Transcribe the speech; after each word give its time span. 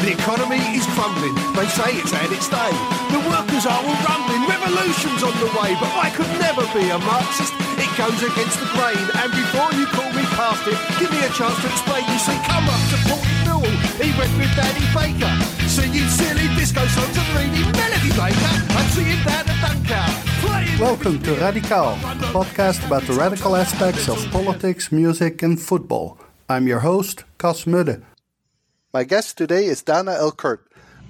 The 0.00 0.16
economy 0.16 0.56
is 0.72 0.88
crumbling. 0.96 1.36
They 1.52 1.68
say 1.68 1.92
it's 2.00 2.08
had 2.08 2.32
its 2.32 2.48
day. 2.48 2.72
The 3.12 3.20
workers 3.20 3.68
are 3.68 3.76
all 3.84 3.98
rumbling. 4.08 4.48
Revolution's 4.48 5.20
on 5.20 5.36
the 5.36 5.52
way. 5.60 5.76
But 5.76 5.92
I 5.92 6.08
could 6.08 6.32
never 6.40 6.64
be 6.72 6.88
a 6.88 6.96
Marxist. 7.04 7.52
It 7.76 7.92
goes 8.00 8.16
against 8.24 8.56
the 8.64 8.68
grain. 8.72 8.96
And 9.20 9.28
before 9.28 9.68
you 9.76 9.84
call 9.92 10.08
me 10.16 10.24
past 10.40 10.64
it, 10.64 10.80
give 10.96 11.12
me 11.12 11.20
a 11.20 11.28
chance 11.36 11.52
to 11.60 11.68
explain. 11.68 12.00
You 12.08 12.16
see, 12.16 12.32
come 12.48 12.64
up 12.64 12.80
to 12.88 12.96
Port 13.12 13.28
Newell. 13.44 13.76
He 14.00 14.08
went 14.16 14.32
with 14.40 14.48
Danny 14.56 14.88
Baker. 14.96 15.34
Singing 15.68 16.08
silly 16.08 16.48
disco 16.56 16.80
songs 16.96 17.16
and 17.20 17.30
reading 17.36 17.68
Melody 17.76 18.12
Maker. 18.16 18.52
I'm 18.72 18.88
seeing 18.96 19.20
down 19.20 19.44
at 19.52 19.58
Dunkow. 19.60 20.80
Welcome 20.80 21.20
to 21.28 21.36
Radical, 21.36 21.92
a 22.00 22.32
podcast 22.32 22.80
about 22.88 23.04
the 23.04 23.12
radical 23.12 23.52
aspects 23.54 24.08
of 24.08 24.16
politics, 24.32 24.90
music, 24.90 25.42
and 25.42 25.60
football. 25.60 26.16
I'm 26.48 26.66
your 26.66 26.80
host, 26.80 27.24
Cas 27.36 27.68
Mudde. 27.68 28.00
My 28.92 29.04
guest 29.04 29.38
today 29.38 29.66
is 29.66 29.82
Dana 29.82 30.14
El-Kurd. 30.14 30.58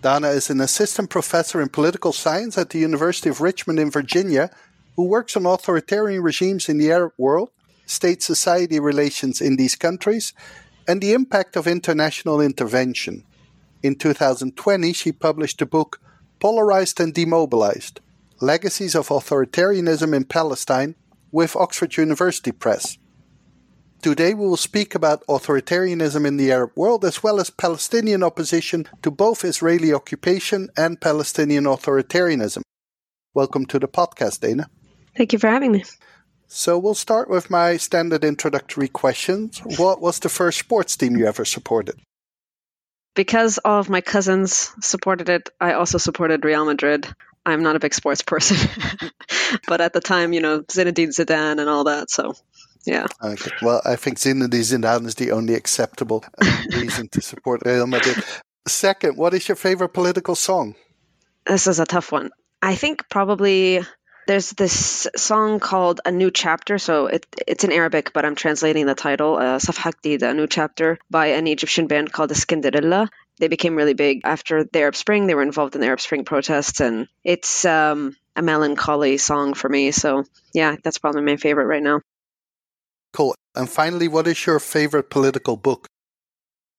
Dana 0.03 0.29
is 0.29 0.51
an 0.51 0.61
assistant 0.61 1.09
professor 1.09 1.63
in 1.63 1.71
political 1.71 2.13
science 2.13 2.59
at 2.59 2.69
the 2.69 2.79
University 2.79 3.31
of 3.31 3.41
Richmond 3.41 3.81
in 3.81 3.91
Virginia, 3.91 4.51
who 4.97 5.05
works 5.05 5.35
on 5.35 5.47
authoritarian 5.47 6.23
regimes 6.23 6.69
in 6.69 6.77
the 6.77 6.93
Arab 6.93 7.15
world, 7.17 7.49
state 7.87 8.23
society 8.23 8.79
relations 8.79 9.41
in 9.41 9.57
these 9.57 9.77
countries, 9.77 10.35
and 10.87 11.01
the 11.01 11.15
impact 11.15 11.57
of 11.57 11.67
international 11.67 12.39
intervention. 12.39 13.25
In 13.83 13.95
2020, 13.95 14.93
she 14.93 15.11
published 15.11 15.61
the 15.61 15.65
book 15.65 16.03
Polarized 16.39 17.01
and 17.01 17.15
Demobilized 17.15 18.01
Legacies 18.43 18.95
of 18.95 19.09
Authoritarianism 19.09 20.15
in 20.15 20.25
Palestine 20.25 20.97
with 21.33 21.57
Oxford 21.57 21.97
University 21.97 22.53
Press. 22.53 22.99
Today 24.03 24.33
we 24.33 24.47
will 24.47 24.57
speak 24.57 24.95
about 24.95 25.27
authoritarianism 25.27 26.27
in 26.27 26.39
the 26.39 26.51
Arab 26.51 26.71
world 26.75 27.05
as 27.05 27.23
well 27.23 27.39
as 27.39 27.51
Palestinian 27.51 28.23
opposition 28.23 28.89
to 29.03 29.11
both 29.11 29.45
Israeli 29.45 29.93
occupation 29.93 30.71
and 30.75 30.99
Palestinian 30.99 31.65
authoritarianism. 31.65 32.63
Welcome 33.35 33.67
to 33.67 33.79
the 33.79 33.89
podcast, 33.89 34.41
Dana. 34.41 34.71
Thank 35.19 35.35
you 35.35 35.39
for 35.39 35.49
having 35.49 35.73
me. 35.73 35.85
So 36.47 36.79
we'll 36.79 36.95
start 36.95 37.29
with 37.29 37.51
my 37.51 37.77
standard 37.77 38.25
introductory 38.25 38.89
questions. 38.89 39.61
What 39.77 40.01
was 40.01 40.19
the 40.19 40.31
first 40.31 40.59
sports 40.59 40.97
team 40.97 41.15
you 41.19 41.27
ever 41.27 41.45
supported? 41.45 42.01
Because 43.15 43.59
all 43.63 43.81
of 43.81 43.91
my 43.91 44.01
cousins 44.01 44.73
supported 44.81 45.29
it, 45.29 45.51
I 45.61 45.75
also 45.75 45.99
supported 45.99 46.43
Real 46.47 46.65
Madrid. 46.65 47.07
I'm 47.45 47.63
not 47.63 47.77
a 47.77 47.81
big 47.81 47.93
sports 47.93 48.23
person, 48.33 48.57
but 49.69 49.83
at 49.83 49.93
the 49.93 50.01
time, 50.01 50.33
you 50.33 50.41
know, 50.41 50.63
Zinedine 50.63 51.09
Zidane 51.09 51.61
and 51.61 51.69
all 51.69 51.85
that. 51.85 52.09
So, 52.11 52.35
yeah. 52.85 53.07
Okay. 53.23 53.51
Well, 53.63 53.83
I 53.85 53.97
think 53.97 54.19
Zinedine 54.19 54.49
Zidane 54.49 55.07
is 55.07 55.15
the 55.15 55.33
only 55.33 55.55
acceptable 55.55 56.25
uh, 56.41 56.63
reason 56.77 57.09
to 57.09 57.21
support 57.21 57.63
Real 57.65 57.87
Madrid. 57.87 58.23
Second, 58.67 59.17
what 59.17 59.35
is 59.35 59.49
your 59.49 59.57
favorite 59.57 59.91
political 59.91 60.35
song? 60.35 60.75
This 61.47 61.67
is 61.67 61.81
a 61.81 61.87
tough 61.87 62.13
one. 62.13 62.31
I 62.63 62.75
think 62.75 63.09
probably 63.09 63.81
there's 64.27 64.51
this 64.51 65.07
song 65.17 65.61
called 65.61 66.01
A 66.05 66.13
New 66.13 66.31
Chapter. 66.31 66.79
So 66.79 67.07
it, 67.07 67.27
it's 67.47 67.65
in 67.65 67.73
Arabic, 67.73 68.13
but 68.13 68.25
I'm 68.25 68.35
translating 68.35 68.87
the 68.87 68.95
title, 68.95 69.37
uh, 69.37 69.59
Safha 69.59 70.23
A 70.23 70.35
New 70.35 70.47
Chapter, 70.47 70.99
by 71.11 71.29
an 71.29 71.47
Egyptian 71.47 71.87
band 71.87 72.13
called 72.13 72.31
Eskenderella 72.31 73.09
they 73.41 73.49
became 73.49 73.75
really 73.75 73.95
big 73.95 74.21
after 74.25 74.65
the 74.65 74.81
Arab 74.81 74.95
Spring. 74.95 75.27
They 75.27 75.35
were 75.35 75.43
involved 75.43 75.75
in 75.75 75.81
the 75.81 75.87
Arab 75.87 76.01
Spring 76.01 76.25
protests, 76.25 76.81
and 76.81 77.09
it's 77.25 77.65
um, 77.65 78.15
a 78.37 78.43
melancholy 78.43 79.17
song 79.17 79.55
for 79.55 79.69
me. 79.69 79.91
So, 79.91 80.25
yeah, 80.53 80.77
that's 80.85 80.99
probably 80.99 81.23
my 81.23 81.37
favorite 81.37 81.65
right 81.65 81.83
now. 81.83 82.03
Cool. 83.13 83.35
And 83.55 83.69
finally, 83.69 84.09
what 84.09 84.27
is 84.27 84.47
your 84.47 84.61
favorite 84.61 85.11
political 85.11 85.57
book? 85.57 85.87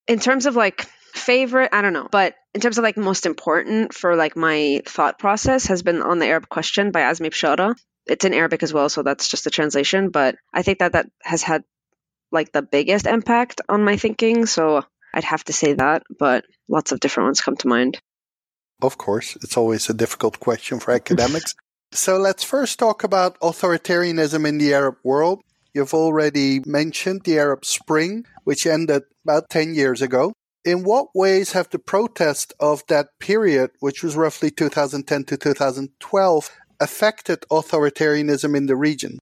In 0.08 0.20
terms 0.20 0.46
of 0.46 0.56
like 0.56 0.88
favorite, 1.14 1.70
I 1.74 1.82
don't 1.82 1.94
know, 1.94 2.08
but 2.12 2.36
in 2.54 2.62
terms 2.62 2.78
of 2.78 2.84
like 2.84 2.98
most 2.98 3.26
important 3.26 3.94
for 3.94 4.16
like 4.16 4.36
my 4.36 4.82
thought 4.86 5.20
process 5.20 5.68
has 5.68 5.84
been 5.84 6.02
on 6.02 6.20
the 6.20 6.28
Arab 6.28 6.50
question 6.50 6.92
by 6.92 7.02
Azmi 7.02 7.30
Bishara. 7.30 7.76
It's 8.08 8.26
in 8.26 8.34
Arabic 8.34 8.64
as 8.64 8.74
well, 8.74 8.90
so 8.90 9.04
that's 9.04 9.28
just 9.28 9.46
a 9.46 9.52
translation, 9.52 10.10
but 10.10 10.36
I 10.54 10.64
think 10.64 10.80
that 10.80 10.94
that 10.94 11.08
has 11.22 11.44
had 11.44 11.64
like 12.32 12.52
the 12.52 12.62
biggest 12.62 13.06
impact 13.06 13.62
on 13.70 13.84
my 13.84 13.98
thinking. 13.98 14.46
So 14.46 14.84
I'd 15.14 15.24
have 15.24 15.44
to 15.46 15.54
say 15.54 15.74
that, 15.74 16.04
but 16.18 16.46
lots 16.68 16.92
of 16.92 17.00
different 17.00 17.28
ones 17.28 17.42
come 17.42 17.58
to 17.58 17.68
mind. 17.68 18.00
Of 18.82 18.98
course, 18.98 19.38
it's 19.44 19.58
always 19.58 19.90
a 19.90 19.94
difficult 19.94 20.40
question 20.40 20.80
for 20.80 20.92
academics. 20.92 21.54
so 21.92 22.18
let's 22.18 22.44
first 22.44 22.80
talk 22.80 23.04
about 23.04 23.40
authoritarianism 23.40 24.48
in 24.48 24.58
the 24.58 24.74
Arab 24.74 24.96
world. 25.04 25.42
You've 25.74 25.94
already 25.94 26.62
mentioned 26.66 27.22
the 27.24 27.40
Arab 27.40 27.64
Spring, 27.64 28.26
which 28.44 28.68
ended 28.68 29.04
about 29.26 29.50
10 29.50 29.74
years 29.74 30.02
ago. 30.02 30.34
In 30.66 30.84
what 30.84 31.08
ways 31.16 31.54
have 31.54 31.70
the 31.70 31.80
protests 31.80 32.54
of 32.60 32.84
that 32.88 33.08
period, 33.20 33.72
which 33.80 34.04
was 34.04 34.16
roughly 34.16 34.52
2010 34.52 35.24
to 35.26 35.38
2012, 35.38 36.50
affected 36.80 37.42
authoritarianism 37.50 38.56
in 38.56 38.66
the 38.66 38.76
region? 38.76 39.18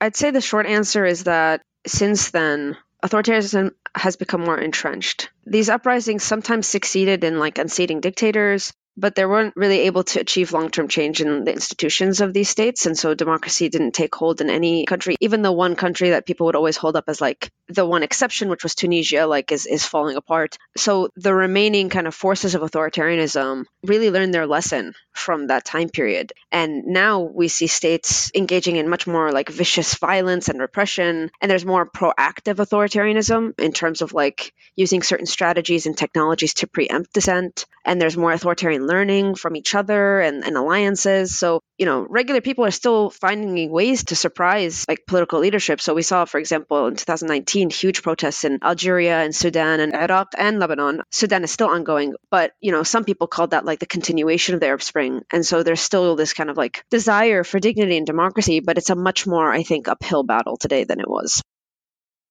I'd 0.00 0.16
say 0.16 0.30
the 0.30 0.40
short 0.40 0.66
answer 0.66 1.04
is 1.04 1.24
that 1.24 1.62
since 1.86 2.30
then, 2.30 2.76
authoritarianism 3.04 3.70
has 3.94 4.16
become 4.16 4.42
more 4.42 4.58
entrenched. 4.58 5.30
These 5.46 5.68
uprisings 5.68 6.22
sometimes 6.22 6.66
succeeded 6.66 7.24
in 7.24 7.38
like 7.38 7.58
unseating 7.58 8.00
dictators, 8.00 8.72
but 8.96 9.14
they 9.14 9.24
weren't 9.24 9.56
really 9.56 9.80
able 9.80 10.04
to 10.04 10.20
achieve 10.20 10.52
long 10.52 10.70
term 10.70 10.88
change 10.88 11.20
in 11.20 11.44
the 11.44 11.52
institutions 11.52 12.20
of 12.20 12.32
these 12.32 12.48
states. 12.48 12.86
And 12.86 12.98
so 12.98 13.14
democracy 13.14 13.68
didn't 13.68 13.92
take 13.92 14.14
hold 14.14 14.40
in 14.40 14.50
any 14.50 14.84
country, 14.84 15.16
even 15.20 15.42
the 15.42 15.52
one 15.52 15.76
country 15.76 16.10
that 16.10 16.26
people 16.26 16.46
would 16.46 16.56
always 16.56 16.76
hold 16.76 16.96
up 16.96 17.04
as 17.08 17.20
like 17.20 17.50
the 17.68 17.86
one 17.86 18.02
exception, 18.02 18.48
which 18.48 18.62
was 18.62 18.74
Tunisia, 18.74 19.26
like 19.26 19.52
is, 19.52 19.66
is 19.66 19.84
falling 19.86 20.16
apart. 20.16 20.56
So 20.76 21.08
the 21.16 21.34
remaining 21.34 21.88
kind 21.88 22.06
of 22.06 22.14
forces 22.14 22.54
of 22.54 22.62
authoritarianism 22.62 23.64
really 23.84 24.10
learned 24.10 24.34
their 24.34 24.46
lesson 24.46 24.94
from 25.12 25.48
that 25.48 25.64
time 25.64 25.88
period. 25.88 26.32
And 26.50 26.86
now 26.86 27.20
we 27.20 27.48
see 27.48 27.66
states 27.66 28.30
engaging 28.34 28.76
in 28.76 28.88
much 28.88 29.06
more 29.06 29.32
like 29.32 29.48
vicious 29.48 29.94
violence 29.94 30.48
and 30.48 30.60
repression. 30.60 31.30
And 31.40 31.50
there's 31.50 31.64
more 31.64 31.88
proactive 31.88 32.56
authoritarianism 32.56 33.58
in 33.58 33.72
terms 33.72 34.02
of 34.02 34.12
like 34.12 34.52
using 34.76 35.02
certain 35.02 35.26
strategies 35.26 35.86
and 35.86 35.96
technologies 35.96 36.54
to 36.54 36.66
preempt 36.66 37.12
dissent. 37.12 37.66
And 37.84 38.00
there's 38.00 38.16
more 38.16 38.32
authoritarian 38.32 38.79
learning 38.86 39.34
from 39.34 39.56
each 39.56 39.74
other 39.74 40.20
and, 40.20 40.44
and 40.44 40.56
alliances. 40.56 41.38
So, 41.38 41.60
you 41.78 41.86
know, 41.86 42.06
regular 42.08 42.40
people 42.40 42.64
are 42.64 42.70
still 42.70 43.10
finding 43.10 43.70
ways 43.70 44.04
to 44.04 44.16
surprise 44.16 44.84
like 44.88 45.06
political 45.06 45.40
leadership. 45.40 45.80
So 45.80 45.94
we 45.94 46.02
saw, 46.02 46.24
for 46.24 46.38
example, 46.38 46.86
in 46.86 46.96
2019, 46.96 47.70
huge 47.70 48.02
protests 48.02 48.44
in 48.44 48.58
Algeria 48.62 49.20
and 49.20 49.34
Sudan 49.34 49.80
and 49.80 49.94
Iraq 49.94 50.32
and 50.36 50.58
Lebanon. 50.58 51.02
Sudan 51.10 51.44
is 51.44 51.50
still 51.50 51.68
ongoing, 51.68 52.14
but, 52.30 52.52
you 52.60 52.72
know, 52.72 52.82
some 52.82 53.04
people 53.04 53.26
called 53.26 53.50
that 53.50 53.64
like 53.64 53.78
the 53.78 53.86
continuation 53.86 54.54
of 54.54 54.60
the 54.60 54.66
Arab 54.66 54.82
Spring. 54.82 55.22
And 55.32 55.44
so 55.44 55.62
there's 55.62 55.80
still 55.80 56.16
this 56.16 56.32
kind 56.32 56.50
of 56.50 56.56
like 56.56 56.84
desire 56.90 57.44
for 57.44 57.58
dignity 57.58 57.96
and 57.96 58.06
democracy, 58.06 58.60
but 58.60 58.78
it's 58.78 58.90
a 58.90 58.96
much 58.96 59.26
more, 59.26 59.50
I 59.50 59.62
think, 59.62 59.88
uphill 59.88 60.22
battle 60.22 60.56
today 60.56 60.84
than 60.84 61.00
it 61.00 61.08
was. 61.08 61.42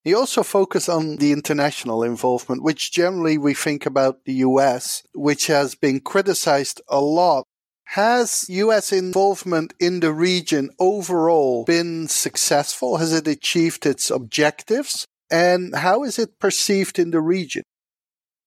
You 0.05 0.17
also 0.17 0.43
focus 0.43 0.87
on 0.87 1.17
the 1.17 1.33
international 1.33 2.03
involvement, 2.03 2.63
which 2.63 2.91
generally 2.91 3.37
we 3.37 3.53
think 3.53 3.85
about 3.85 4.23
the 4.25 4.33
US, 4.33 5.03
which 5.13 5.47
has 5.47 5.75
been 5.75 5.99
criticized 5.99 6.81
a 6.87 7.01
lot. 7.01 7.45
Has 7.93 8.45
US 8.49 8.93
involvement 8.93 9.73
in 9.79 9.99
the 9.99 10.13
region 10.13 10.69
overall 10.79 11.65
been 11.65 12.07
successful? 12.07 12.97
Has 12.97 13.11
it 13.11 13.27
achieved 13.27 13.85
its 13.85 14.09
objectives? 14.09 15.05
And 15.29 15.75
how 15.75 16.03
is 16.03 16.17
it 16.17 16.39
perceived 16.39 16.97
in 16.97 17.11
the 17.11 17.21
region? 17.21 17.63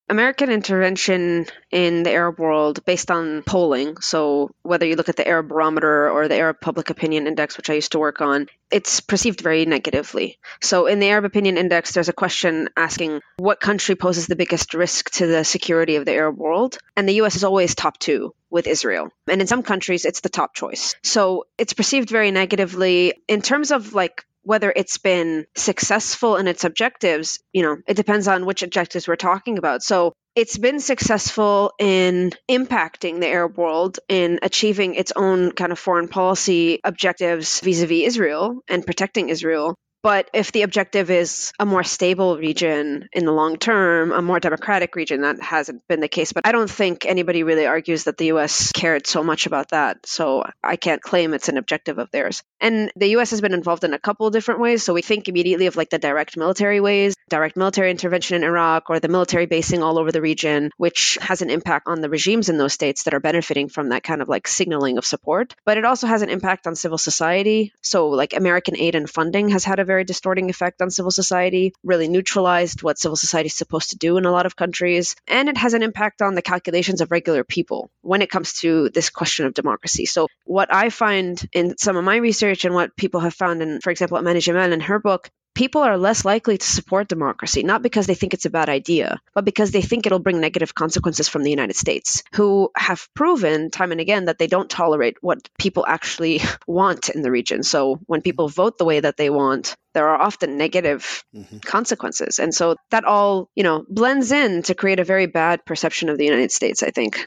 American 0.09 0.51
intervention 0.51 1.47
in 1.71 2.03
the 2.03 2.11
Arab 2.11 2.39
world 2.39 2.85
based 2.85 3.11
on 3.11 3.43
polling, 3.45 3.97
so 4.01 4.51
whether 4.63 4.85
you 4.85 4.97
look 4.97 5.09
at 5.09 5.17
the 5.17 5.27
Arab 5.27 5.49
Barometer 5.49 6.11
or 6.11 6.29
the 6.29 6.37
Arab 6.37 6.61
Public 6.61 6.91
Opinion 6.91 7.27
Index, 7.27 7.57
which 7.57 7.71
I 7.71 7.75
used 7.75 7.93
to 7.93 7.99
work 7.99 8.21
on, 8.21 8.49
it's 8.71 9.01
perceived 9.01 9.41
very 9.41 9.65
negatively. 9.65 10.39
So 10.61 10.87
in 10.87 10.99
the 10.99 11.09
Arab 11.09 11.25
Opinion 11.25 11.57
Index, 11.57 11.93
there's 11.93 12.09
a 12.09 12.13
question 12.13 12.69
asking 12.77 13.21
what 13.39 13.61
country 13.61 13.95
poses 13.95 14.27
the 14.27 14.37
biggest 14.37 14.75
risk 14.75 15.11
to 15.13 15.27
the 15.27 15.45
security 15.45 15.97
of 15.97 16.05
the 16.05 16.13
Arab 16.13 16.37
world? 16.37 16.79
And 16.97 17.09
the 17.09 17.23
US 17.23 17.37
is 17.37 17.45
always 17.45 17.75
top 17.75 17.99
two 17.99 18.35
with 18.51 18.67
Israel. 18.67 19.09
And 19.29 19.41
in 19.41 19.47
some 19.47 19.63
countries, 19.63 20.05
it's 20.05 20.21
the 20.21 20.29
top 20.29 20.55
choice. 20.55 20.95
So 21.03 21.47
it's 21.57 21.73
perceived 21.73 22.11
very 22.11 22.31
negatively. 22.31 23.15
In 23.29 23.41
terms 23.41 23.71
of 23.71 23.95
like 23.95 24.25
whether 24.43 24.73
it's 24.75 24.99
been 24.99 25.47
successful 25.57 26.37
in 26.37 26.49
its 26.49 26.65
objectives, 26.65 27.39
you 27.53 27.63
know, 27.63 27.77
it 27.87 27.95
depends 27.95 28.29
on 28.29 28.47
which 28.47 28.63
objectives 28.63 29.07
we're 29.07 29.17
talking 29.17 29.59
about. 29.59 29.83
So 29.83 30.13
it's 30.35 30.57
been 30.57 30.81
successful 30.81 31.73
in 31.79 32.33
impacting 32.51 33.21
the 33.21 33.29
Arab 33.29 33.57
world 33.59 34.01
in 34.09 34.39
achieving 34.43 34.95
its 34.95 35.13
own 35.15 35.53
kind 35.53 35.73
of 35.73 35.79
foreign 35.79 36.09
policy 36.09 36.81
objectives 36.85 37.61
vis 37.61 37.83
a 37.83 37.87
vis 37.87 38.07
Israel 38.07 38.61
and 38.69 38.85
protecting 38.85 39.29
Israel. 39.29 39.75
But 40.03 40.29
if 40.33 40.51
the 40.51 40.63
objective 40.63 41.11
is 41.11 41.53
a 41.61 41.67
more 41.67 41.85
stable 41.85 42.37
region 42.37 43.09
in 43.13 43.25
the 43.25 43.33
long 43.33 43.57
term, 43.57 44.11
a 44.11 44.21
more 44.21 44.41
democratic 44.41 44.97
region, 44.97 45.23
that 45.23 45.41
hasn't 45.41 45.87
been 45.87 46.01
the 46.01 46.09
case. 46.09 46.33
But 46.33 46.47
I 46.47 46.53
don't 46.53 46.71
think 46.71 47.07
anybody 47.07 47.45
really 47.45 47.67
argues 47.67 48.05
that 48.05 48.17
the 48.17 48.33
US 48.33 48.73
cared 48.73 49.07
so 49.07 49.23
much 49.23 49.47
about 49.47 49.71
that. 49.71 49.99
So 50.05 50.45
I 50.63 50.77
can't 50.77 51.01
claim 51.01 51.35
it's 51.35 51.49
an 51.49 51.57
objective 51.57 51.99
of 51.99 52.11
theirs. 52.11 52.43
And 52.61 52.91
the 52.97 53.17
US 53.17 53.31
has 53.31 53.41
been 53.41 53.55
involved 53.55 53.85
in 53.85 53.95
a 53.95 53.99
couple 53.99 54.29
different 54.31 54.61
ways. 54.61 54.83
So 54.83 54.93
we 54.93 55.03
think 55.03 55.29
immediately 55.29 55.67
of 55.67 55.77
like 55.77 55.91
the 55.91 55.99
direct 55.99 56.37
military 56.37 56.81
ways, 56.81 57.15
direct 57.29 57.57
military 57.57 57.91
intervention 57.91 58.37
in 58.37 58.45
Iraq, 58.45 58.91
or 58.91 58.99
the 58.99 59.09
military 59.09 59.47
basing 59.47 59.83
all 59.83 59.99
over 59.99 60.11
the 60.11 60.21
region, 60.21 60.71
which 60.79 61.17
has 61.21 61.43
an 61.43 61.51
impact 61.51 61.87
on 61.87 62.01
the 62.01 62.11
regimes 62.11 62.49
in 62.49 62.59
those 62.59 62.73
states 62.73 63.05
that 63.05 63.15
are 63.15 63.21
benefiting 63.21 63.69
from 63.69 63.91
that 63.91 64.03
kind 64.03 64.21
of 64.21 64.29
like 64.29 64.49
signaling 64.49 64.99
of 64.99 65.07
support. 65.07 65.55
But 65.65 65.79
it 65.79 65.85
also 65.85 66.09
has 66.09 66.23
an 66.23 66.29
impact 66.29 66.67
on 66.67 66.75
civil 66.75 66.99
society. 66.99 67.73
So, 67.83 68.09
like 68.09 68.35
American 68.35 68.77
aid 68.77 68.97
and 68.97 69.09
funding 69.09 69.51
has 69.51 69.65
had 69.65 69.79
a 69.79 69.85
very 69.93 70.05
distorting 70.05 70.49
effect 70.51 70.81
on 70.81 70.91
civil 70.91 71.11
society, 71.11 71.75
really 71.85 72.09
neutralized 72.09 72.83
what 72.83 72.99
civil 72.99 73.17
society 73.17 73.49
is 73.49 73.55
supposed 73.55 73.91
to 73.91 73.97
do 73.97 74.17
in 74.17 74.25
a 74.25 74.33
lot 74.33 74.47
of 74.47 74.57
countries. 74.57 75.17
And 75.27 75.49
it 75.49 75.59
has 75.59 75.75
an 75.75 75.83
impact 75.83 76.23
on 76.23 76.35
the 76.35 76.43
calculations 76.53 77.01
of 77.01 77.11
regular 77.11 77.45
people 77.45 77.91
when 78.01 78.23
it 78.23 78.31
comes 78.31 78.55
to 78.63 78.89
this 78.89 79.11
question 79.11 79.47
of 79.47 79.55
democracy. 79.55 80.07
So, 80.07 80.29
what 80.45 80.73
I 80.73 80.89
find 80.89 81.35
in 81.53 81.77
some 81.79 81.97
of 81.97 82.05
my 82.05 82.17
research 82.17 82.65
and 82.65 82.75
what 82.75 82.97
people 82.97 83.21
have 83.21 83.35
found 83.35 83.63
in, 83.63 83.81
for 83.81 83.91
example, 83.91 84.19
Amani 84.19 84.41
Jamal 84.41 84.73
in 84.73 84.81
her 84.81 84.99
book, 84.99 85.31
people 85.55 85.83
are 85.83 85.99
less 85.99 86.25
likely 86.25 86.59
to 86.59 86.67
support 86.67 87.09
democracy, 87.09 87.63
not 87.63 87.83
because 87.83 88.07
they 88.07 88.15
think 88.15 88.35
it's 88.35 88.45
a 88.45 88.51
bad 88.51 88.69
idea, 88.69 89.21
but 89.35 89.45
because 89.45 89.71
they 89.71 89.83
think 89.83 90.07
it'll 90.07 90.19
bring 90.19 90.41
negative 90.41 90.75
consequences 90.75 91.29
from 91.29 91.43
the 91.43 91.51
United 91.51 91.77
States, 91.77 92.23
who 92.35 92.71
have 92.77 93.09
proven 93.15 93.71
time 93.71 93.93
and 93.93 94.01
again 94.01 94.27
that 94.27 94.39
they 94.39 94.47
don't 94.47 94.71
tolerate 94.71 95.17
what 95.21 95.49
people 95.59 95.85
actually 95.87 96.41
want 96.67 97.09
in 97.09 97.23
the 97.23 97.31
region. 97.31 97.63
So 97.63 98.01
when 98.07 98.23
people 98.23 98.49
vote 98.49 98.79
the 98.79 98.85
way 98.85 99.01
that 99.01 99.17
they 99.17 99.31
want, 99.31 99.77
there 99.95 100.09
are 100.09 100.21
often 100.21 100.57
negative 100.57 101.25
mm-hmm. 101.35 101.59
consequences. 101.59 102.39
And 102.39 102.55
so 102.55 102.77
that 102.91 103.05
all, 103.05 103.51
you 103.55 103.63
know, 103.63 103.85
blends 103.89 104.33
in 104.33 104.63
to 104.65 104.75
create 104.75 105.01
a 105.01 105.05
very 105.05 105.27
bad 105.27 105.65
perception 105.67 106.09
of 106.09 106.19
the 106.19 106.25
United 106.25 106.51
States, 106.51 106.83
I 106.83 106.91
think. 106.91 107.27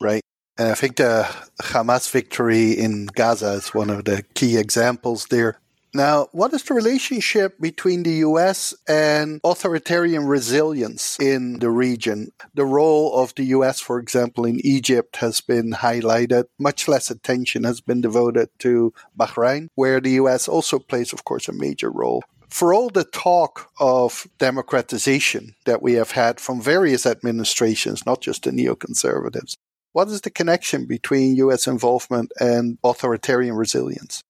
Right. 0.00 0.22
And 0.58 0.68
I 0.68 0.74
think 0.74 0.96
the 0.96 1.28
Hamas 1.60 2.10
victory 2.10 2.72
in 2.72 3.06
Gaza 3.06 3.52
is 3.52 3.74
one 3.74 3.90
of 3.90 4.04
the 4.04 4.22
key 4.34 4.56
examples 4.56 5.26
there. 5.26 5.60
Now, 5.96 6.28
what 6.32 6.52
is 6.52 6.62
the 6.62 6.74
relationship 6.74 7.58
between 7.58 8.02
the 8.02 8.16
US 8.28 8.74
and 8.86 9.40
authoritarian 9.42 10.26
resilience 10.26 11.16
in 11.18 11.58
the 11.60 11.70
region? 11.70 12.32
The 12.52 12.66
role 12.66 13.14
of 13.14 13.34
the 13.34 13.44
US, 13.56 13.80
for 13.80 13.98
example, 13.98 14.44
in 14.44 14.60
Egypt 14.62 15.16
has 15.16 15.40
been 15.40 15.70
highlighted. 15.72 16.44
Much 16.58 16.86
less 16.86 17.10
attention 17.10 17.64
has 17.64 17.80
been 17.80 18.02
devoted 18.02 18.50
to 18.58 18.92
Bahrain, 19.18 19.68
where 19.74 19.98
the 19.98 20.20
US 20.22 20.48
also 20.48 20.78
plays, 20.78 21.14
of 21.14 21.24
course, 21.24 21.48
a 21.48 21.52
major 21.52 21.90
role 21.90 22.22
for 22.50 22.72
all 22.72 22.90
the 22.90 23.04
talk 23.04 23.70
of 23.80 24.28
democratization 24.38 25.54
that 25.64 25.82
we 25.82 25.94
have 25.94 26.12
had 26.12 26.38
from 26.38 26.60
various 26.60 27.04
administrations, 27.04 28.06
not 28.06 28.20
just 28.20 28.44
the 28.44 28.50
neoconservatives, 28.50 29.56
what 29.96 30.08
is 30.08 30.20
the 30.20 30.30
connection 30.30 30.84
between 30.84 31.36
US 31.36 31.66
involvement 31.66 32.30
and 32.38 32.76
authoritarian 32.84 33.54
resilience? 33.54 34.22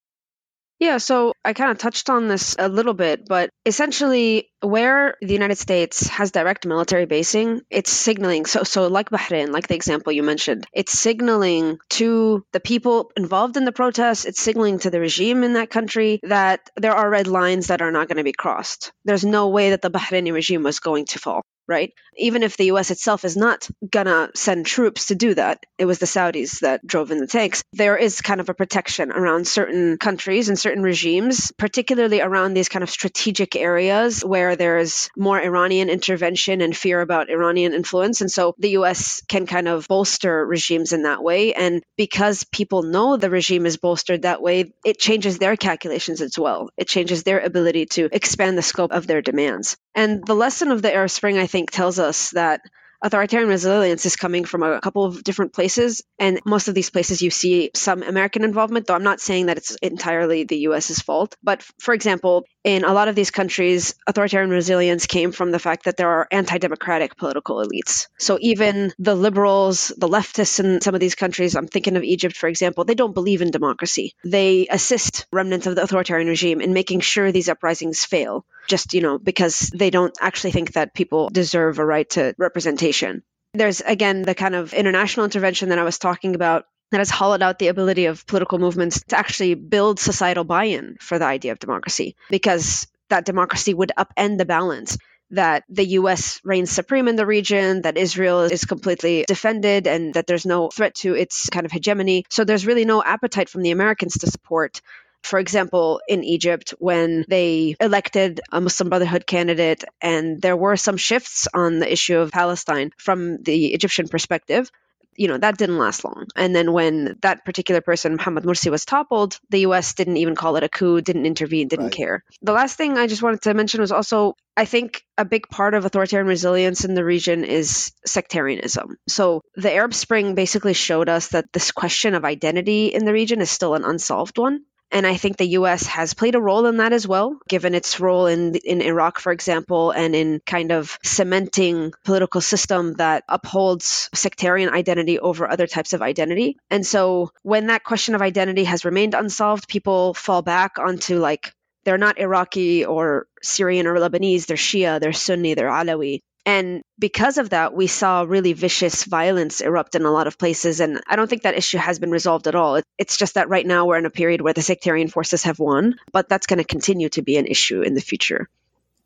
Yeah, 0.78 0.98
so 0.98 1.32
I 1.42 1.54
kind 1.54 1.70
of 1.70 1.78
touched 1.78 2.10
on 2.10 2.28
this 2.28 2.54
a 2.58 2.68
little 2.68 2.92
bit, 2.92 3.26
but 3.26 3.48
essentially, 3.64 4.50
where 4.60 5.14
the 5.22 5.32
United 5.32 5.56
States 5.56 6.06
has 6.08 6.32
direct 6.32 6.66
military 6.66 7.06
basing, 7.06 7.62
it's 7.70 7.90
signaling. 7.90 8.44
So, 8.44 8.62
so 8.62 8.86
like 8.88 9.08
Bahrain, 9.08 9.52
like 9.52 9.68
the 9.68 9.74
example 9.74 10.12
you 10.12 10.22
mentioned, 10.22 10.66
it's 10.74 10.92
signaling 10.92 11.78
to 11.90 12.44
the 12.52 12.60
people 12.60 13.10
involved 13.16 13.56
in 13.56 13.64
the 13.64 13.72
protests, 13.72 14.26
it's 14.26 14.40
signaling 14.40 14.78
to 14.80 14.90
the 14.90 15.00
regime 15.00 15.44
in 15.44 15.54
that 15.54 15.70
country 15.70 16.20
that 16.24 16.68
there 16.76 16.92
are 16.92 17.08
red 17.08 17.26
lines 17.26 17.68
that 17.68 17.80
are 17.80 17.92
not 17.92 18.08
going 18.08 18.18
to 18.18 18.24
be 18.24 18.34
crossed. 18.34 18.92
There's 19.06 19.24
no 19.24 19.48
way 19.48 19.70
that 19.70 19.80
the 19.80 19.90
Bahraini 19.90 20.32
regime 20.32 20.62
was 20.62 20.80
going 20.80 21.06
to 21.06 21.18
fall 21.18 21.42
right? 21.68 21.92
Even 22.16 22.42
if 22.42 22.56
the 22.56 22.66
US 22.66 22.90
itself 22.90 23.24
is 23.24 23.36
not 23.36 23.68
gonna 23.90 24.30
send 24.34 24.66
troops 24.66 25.06
to 25.06 25.14
do 25.14 25.34
that, 25.34 25.64
it 25.78 25.84
was 25.86 25.98
the 25.98 26.06
Saudis 26.06 26.60
that 26.60 26.86
drove 26.86 27.10
in 27.10 27.18
the 27.18 27.26
tanks. 27.26 27.62
There 27.72 27.96
is 27.96 28.20
kind 28.20 28.40
of 28.40 28.48
a 28.48 28.54
protection 28.54 29.12
around 29.12 29.46
certain 29.46 29.98
countries 29.98 30.48
and 30.48 30.58
certain 30.58 30.82
regimes, 30.82 31.52
particularly 31.58 32.20
around 32.20 32.54
these 32.54 32.68
kind 32.68 32.82
of 32.82 32.90
strategic 32.90 33.56
areas 33.56 34.24
where 34.24 34.56
there's 34.56 35.10
more 35.16 35.40
Iranian 35.40 35.90
intervention 35.90 36.60
and 36.60 36.76
fear 36.76 37.00
about 37.00 37.30
Iranian 37.30 37.74
influence. 37.74 38.20
And 38.20 38.30
so 38.30 38.54
the 38.58 38.70
US 38.70 39.22
can 39.28 39.46
kind 39.46 39.68
of 39.68 39.88
bolster 39.88 40.44
regimes 40.46 40.92
in 40.92 41.02
that 41.02 41.22
way. 41.22 41.54
And 41.54 41.82
because 41.96 42.44
people 42.44 42.82
know 42.82 43.16
the 43.16 43.30
regime 43.30 43.66
is 43.66 43.76
bolstered 43.76 44.22
that 44.22 44.42
way, 44.42 44.72
it 44.84 44.98
changes 44.98 45.38
their 45.38 45.56
calculations 45.56 46.20
as 46.20 46.38
well. 46.38 46.70
It 46.76 46.88
changes 46.88 47.22
their 47.22 47.40
ability 47.40 47.86
to 47.86 48.08
expand 48.12 48.56
the 48.56 48.62
scope 48.62 48.92
of 48.92 49.06
their 49.06 49.22
demands. 49.22 49.76
And 49.94 50.26
the 50.26 50.34
lesson 50.34 50.70
of 50.72 50.82
the 50.82 50.94
Arab 50.94 51.08
Spring, 51.08 51.38
I 51.38 51.46
think, 51.46 51.55
think 51.56 51.70
tells 51.70 51.98
us 51.98 52.32
that 52.32 52.60
authoritarian 53.02 53.48
resilience 53.48 54.04
is 54.04 54.16
coming 54.16 54.44
from 54.44 54.62
a 54.62 54.78
couple 54.80 55.06
of 55.06 55.24
different 55.24 55.54
places. 55.54 56.02
And 56.18 56.38
most 56.44 56.68
of 56.68 56.74
these 56.74 56.90
places 56.90 57.22
you 57.22 57.30
see 57.30 57.70
some 57.74 58.02
American 58.02 58.44
involvement, 58.44 58.86
though 58.86 58.94
I'm 58.94 59.02
not 59.02 59.20
saying 59.20 59.46
that 59.46 59.56
it's 59.56 59.74
entirely 59.76 60.44
the 60.44 60.58
US's 60.68 61.00
fault. 61.00 61.34
But 61.42 61.62
for 61.80 61.94
example, 61.94 62.44
in 62.66 62.82
a 62.82 62.92
lot 62.92 63.06
of 63.06 63.14
these 63.14 63.30
countries, 63.30 63.94
authoritarian 64.08 64.50
resilience 64.50 65.06
came 65.06 65.30
from 65.30 65.52
the 65.52 65.58
fact 65.60 65.84
that 65.84 65.96
there 65.96 66.10
are 66.10 66.26
anti 66.32 66.58
democratic 66.58 67.16
political 67.16 67.64
elites. 67.64 68.08
So 68.18 68.38
even 68.40 68.92
the 68.98 69.14
liberals, 69.14 69.92
the 69.96 70.08
leftists 70.08 70.58
in 70.58 70.80
some 70.80 70.92
of 70.92 71.00
these 71.00 71.14
countries, 71.14 71.54
I'm 71.54 71.68
thinking 71.68 71.96
of 71.96 72.02
Egypt, 72.02 72.36
for 72.36 72.48
example, 72.48 72.84
they 72.84 72.96
don't 72.96 73.14
believe 73.14 73.40
in 73.40 73.52
democracy. 73.52 74.14
They 74.24 74.66
assist 74.68 75.26
remnants 75.32 75.68
of 75.68 75.76
the 75.76 75.84
authoritarian 75.84 76.26
regime 76.26 76.60
in 76.60 76.72
making 76.72 77.00
sure 77.00 77.30
these 77.30 77.48
uprisings 77.48 78.04
fail, 78.04 78.44
just, 78.66 78.94
you 78.94 79.00
know, 79.00 79.16
because 79.16 79.70
they 79.72 79.90
don't 79.90 80.18
actually 80.20 80.50
think 80.50 80.72
that 80.72 80.92
people 80.92 81.30
deserve 81.30 81.78
a 81.78 81.86
right 81.86 82.10
to 82.10 82.34
representation. 82.36 83.22
There's 83.54 83.80
again 83.80 84.22
the 84.22 84.34
kind 84.34 84.56
of 84.56 84.74
international 84.74 85.24
intervention 85.24 85.68
that 85.68 85.78
I 85.78 85.84
was 85.84 85.98
talking 85.98 86.34
about 86.34 86.64
that 86.90 86.98
has 86.98 87.10
hollowed 87.10 87.42
out 87.42 87.58
the 87.58 87.68
ability 87.68 88.06
of 88.06 88.26
political 88.26 88.58
movements 88.58 89.02
to 89.08 89.18
actually 89.18 89.54
build 89.54 89.98
societal 89.98 90.44
buy 90.44 90.64
in 90.64 90.96
for 91.00 91.18
the 91.18 91.24
idea 91.24 91.52
of 91.52 91.58
democracy, 91.58 92.16
because 92.30 92.86
that 93.08 93.24
democracy 93.24 93.74
would 93.74 93.92
upend 93.98 94.38
the 94.38 94.44
balance. 94.44 94.98
That 95.30 95.64
the 95.68 95.84
US 96.00 96.40
reigns 96.44 96.70
supreme 96.70 97.08
in 97.08 97.16
the 97.16 97.26
region, 97.26 97.82
that 97.82 97.98
Israel 97.98 98.42
is 98.42 98.64
completely 98.64 99.24
defended, 99.26 99.88
and 99.88 100.14
that 100.14 100.28
there's 100.28 100.46
no 100.46 100.68
threat 100.68 100.94
to 100.96 101.14
its 101.14 101.50
kind 101.50 101.66
of 101.66 101.72
hegemony. 101.72 102.24
So 102.30 102.44
there's 102.44 102.64
really 102.64 102.84
no 102.84 103.02
appetite 103.02 103.48
from 103.48 103.62
the 103.62 103.72
Americans 103.72 104.18
to 104.18 104.30
support 104.30 104.80
for 105.26 105.40
example, 105.40 106.00
in 106.06 106.22
Egypt, 106.22 106.72
when 106.78 107.24
they 107.28 107.74
elected 107.80 108.40
a 108.52 108.60
Muslim 108.60 108.90
Brotherhood 108.90 109.26
candidate, 109.26 109.82
and 110.00 110.40
there 110.40 110.56
were 110.56 110.76
some 110.76 110.96
shifts 110.96 111.48
on 111.52 111.80
the 111.80 111.92
issue 111.92 112.18
of 112.18 112.30
Palestine 112.30 112.92
from 112.96 113.42
the 113.42 113.74
Egyptian 113.74 114.06
perspective, 114.06 114.70
you 115.16 115.28
know, 115.28 115.38
that 115.38 115.58
didn't 115.58 115.78
last 115.78 116.04
long. 116.04 116.26
And 116.36 116.54
then 116.54 116.72
when 116.72 117.16
that 117.22 117.44
particular 117.44 117.80
person, 117.80 118.16
Mohammed 118.16 118.44
Morsi, 118.44 118.70
was 118.70 118.84
toppled, 118.84 119.38
the 119.50 119.60
US 119.60 119.94
didn't 119.94 120.16
even 120.18 120.34
call 120.34 120.56
it 120.56 120.64
a 120.64 120.68
coup, 120.68 121.00
didn't 121.00 121.26
intervene, 121.26 121.68
didn't 121.68 121.86
right. 121.86 121.94
care. 121.94 122.24
The 122.42 122.52
last 122.52 122.76
thing 122.76 122.98
I 122.98 123.06
just 123.06 123.22
wanted 123.22 123.42
to 123.42 123.54
mention 123.54 123.80
was 123.80 123.92
also 123.92 124.34
I 124.56 124.64
think 124.64 125.04
a 125.18 125.24
big 125.24 125.48
part 125.48 125.74
of 125.74 125.84
authoritarian 125.84 126.26
resilience 126.26 126.84
in 126.86 126.94
the 126.94 127.04
region 127.04 127.44
is 127.44 127.92
sectarianism. 128.06 128.96
So 129.06 129.42
the 129.54 129.72
Arab 129.72 129.92
Spring 129.92 130.34
basically 130.34 130.72
showed 130.72 131.10
us 131.10 131.28
that 131.28 131.52
this 131.52 131.72
question 131.72 132.14
of 132.14 132.24
identity 132.24 132.86
in 132.86 133.04
the 133.04 133.12
region 133.12 133.42
is 133.42 133.50
still 133.50 133.74
an 133.74 133.84
unsolved 133.84 134.38
one. 134.38 134.64
And 134.90 135.06
I 135.06 135.16
think 135.16 135.36
the 135.36 135.48
US 135.60 135.86
has 135.86 136.14
played 136.14 136.34
a 136.34 136.40
role 136.40 136.66
in 136.66 136.78
that 136.78 136.92
as 136.92 137.06
well, 137.06 137.38
given 137.48 137.74
its 137.74 137.98
role 138.00 138.26
in 138.26 138.54
in 138.54 138.80
Iraq, 138.80 139.18
for 139.18 139.32
example, 139.32 139.90
and 139.90 140.14
in 140.14 140.40
kind 140.46 140.72
of 140.72 140.98
cementing 141.02 141.92
political 142.04 142.40
system 142.40 142.94
that 142.94 143.24
upholds 143.28 144.08
sectarian 144.14 144.70
identity 144.70 145.18
over 145.18 145.48
other 145.48 145.66
types 145.66 145.92
of 145.92 146.02
identity. 146.02 146.56
And 146.70 146.86
so 146.86 147.30
when 147.42 147.66
that 147.66 147.84
question 147.84 148.14
of 148.14 148.22
identity 148.22 148.64
has 148.64 148.84
remained 148.84 149.14
unsolved, 149.14 149.68
people 149.68 150.14
fall 150.14 150.42
back 150.42 150.78
onto 150.78 151.18
like 151.18 151.52
they're 151.84 151.98
not 151.98 152.18
Iraqi 152.18 152.84
or 152.84 153.26
Syrian 153.42 153.86
or 153.86 153.96
Lebanese, 153.96 154.46
they're 154.46 154.56
Shia, 154.56 155.00
they're 155.00 155.12
Sunni, 155.12 155.54
they're 155.54 155.70
Alawi. 155.70 156.20
And 156.46 156.82
because 156.96 157.38
of 157.38 157.50
that, 157.50 157.74
we 157.74 157.88
saw 157.88 158.22
really 158.22 158.52
vicious 158.52 159.02
violence 159.02 159.60
erupt 159.60 159.96
in 159.96 160.04
a 160.04 160.12
lot 160.12 160.28
of 160.28 160.38
places. 160.38 160.78
And 160.78 161.00
I 161.08 161.16
don't 161.16 161.28
think 161.28 161.42
that 161.42 161.58
issue 161.58 161.76
has 161.76 161.98
been 161.98 162.12
resolved 162.12 162.46
at 162.46 162.54
all. 162.54 162.80
It's 162.98 163.16
just 163.16 163.34
that 163.34 163.48
right 163.48 163.66
now 163.66 163.84
we're 163.84 163.98
in 163.98 164.06
a 164.06 164.10
period 164.10 164.40
where 164.40 164.54
the 164.54 164.62
sectarian 164.62 165.08
forces 165.08 165.42
have 165.42 165.58
won, 165.58 165.98
but 166.12 166.28
that's 166.28 166.46
going 166.46 166.58
to 166.58 166.64
continue 166.64 167.08
to 167.10 167.22
be 167.22 167.36
an 167.36 167.46
issue 167.46 167.82
in 167.82 167.94
the 167.94 168.00
future. 168.00 168.48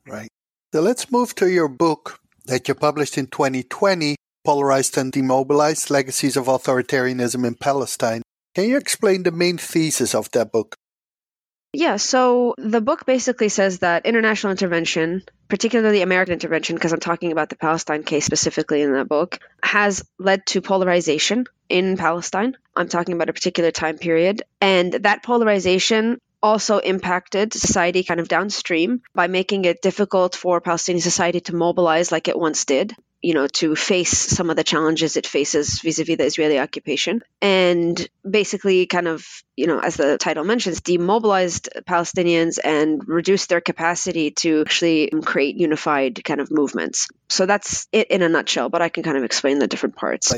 Right. 0.07 0.29
So 0.75 0.83
let's 0.83 1.11
move 1.11 1.35
to 1.37 1.51
your 1.51 1.69
book 1.69 2.21
that 2.45 2.69
you 2.69 2.75
published 2.75 3.17
in 3.17 3.27
2020 3.27 4.17
Polarized 4.45 4.99
and 4.99 5.11
Demobilized 5.11 5.91
Legacies 5.91 6.37
of 6.37 6.45
Authoritarianism 6.45 7.47
in 7.47 7.55
Palestine. 7.55 8.23
Can 8.55 8.69
you 8.69 8.77
explain 8.77 9.23
the 9.23 9.33
main 9.33 9.57
thesis 9.57 10.15
of 10.15 10.31
that 10.33 10.53
book? 10.53 10.77
Yeah, 11.73 11.99
so 11.99 12.55
the 12.59 12.81
book 12.81 13.07
basically 13.07 13.49
says 13.49 13.79
that 13.79 14.05
international 14.05 14.51
intervention, 14.51 15.23
particularly 15.49 16.03
American 16.03 16.33
intervention, 16.33 16.75
because 16.75 16.93
I'm 16.93 16.99
talking 17.01 17.31
about 17.31 17.49
the 17.49 17.57
Palestine 17.57 18.03
case 18.03 18.25
specifically 18.25 18.83
in 18.83 18.93
that 18.93 19.09
book, 19.09 19.39
has 19.63 20.05
led 20.19 20.47
to 20.47 20.63
polarization 20.63 21.47
in 21.69 21.97
Palestine. 21.97 22.57
I'm 22.75 22.89
talking 22.89 23.15
about 23.15 23.29
a 23.29 23.33
particular 23.33 23.71
time 23.71 23.99
period. 23.99 24.43
And 24.61 24.93
that 24.93 25.23
polarization 25.23 26.21
also 26.43 26.79
impacted 26.79 27.53
society 27.53 28.03
kind 28.03 28.19
of 28.19 28.27
downstream 28.27 29.03
by 29.15 29.29
making 29.29 29.65
it 29.65 29.81
difficult 29.81 30.35
for 30.35 30.61
Palestinian 30.61 31.03
society 31.03 31.41
to 31.41 31.55
mobilize 31.55 32.11
like 32.11 32.27
it 32.27 32.39
once 32.39 32.65
did 32.65 32.97
you 33.23 33.35
know, 33.35 33.47
to 33.47 33.75
face 33.77 34.17
some 34.17 34.51
of 34.51 34.57
the 34.57 34.65
challenges 34.65 35.17
it 35.17 35.27
faces 35.27 35.81
vis-a-vis 35.81 36.17
the 36.17 36.25
Israeli 36.25 36.59
occupation, 36.59 37.23
and 37.43 38.09
basically, 38.29 38.87
kind 38.87 39.09
of, 39.09 39.27
you 39.57 39.67
know, 39.67 39.79
as 39.79 39.97
the 39.97 40.19
title 40.19 40.45
mentions, 40.45 40.81
demobilized 40.81 41.69
Palestinians 41.89 42.59
and 42.63 43.07
reduced 43.07 43.49
their 43.49 43.61
capacity 43.61 44.31
to 44.31 44.63
actually 44.63 45.11
create 45.25 45.57
unified 45.57 46.23
kind 46.25 46.41
of 46.41 46.51
movements. 46.51 47.09
So 47.29 47.47
that's 47.47 47.89
it 47.93 48.11
in 48.11 48.23
a 48.23 48.29
nutshell. 48.29 48.69
But 48.69 48.83
I 48.83 48.89
can 48.89 49.03
kind 49.03 49.17
of 49.17 49.25
explain 49.25 49.59
the 49.59 49.67
different 49.67 49.97
parts. 49.97 50.35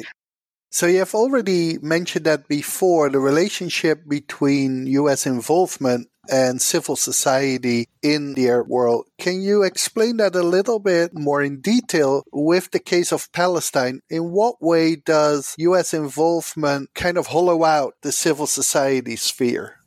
So 0.75 0.87
you 0.87 1.01
have 1.01 1.15
already 1.15 1.77
mentioned 1.83 2.25
that 2.25 2.49
before 2.49 3.11
the 3.11 3.21
relationship 3.21 4.09
between 4.09 4.87
U.S. 4.87 5.27
involvement 5.27 6.09
and 6.31 6.63
civil 6.63 6.97
society 6.97 7.89
in 8.01 8.33
the 8.33 8.49
Arab 8.49 8.69
world. 8.69 9.05
Can 9.19 9.43
you 9.43 9.65
explain 9.65 10.17
that 10.17 10.35
a 10.35 10.43
little 10.43 10.79
bit 10.79 11.13
more 11.13 11.43
in 11.43 11.61
detail 11.61 12.25
with 12.33 12.71
the 12.71 12.79
case 12.79 13.13
of 13.13 13.31
Palestine? 13.33 14.01
In 14.09 14.31
what 14.31 14.63
way 14.63 14.97
does 14.97 15.55
U.S. 15.59 15.93
involvement 15.93 16.89
kind 16.95 17.19
of 17.19 17.27
hollow 17.27 17.65
out 17.65 17.97
the 18.01 18.11
civil 18.11 18.47
society 18.47 19.17
sphere? 19.17 19.82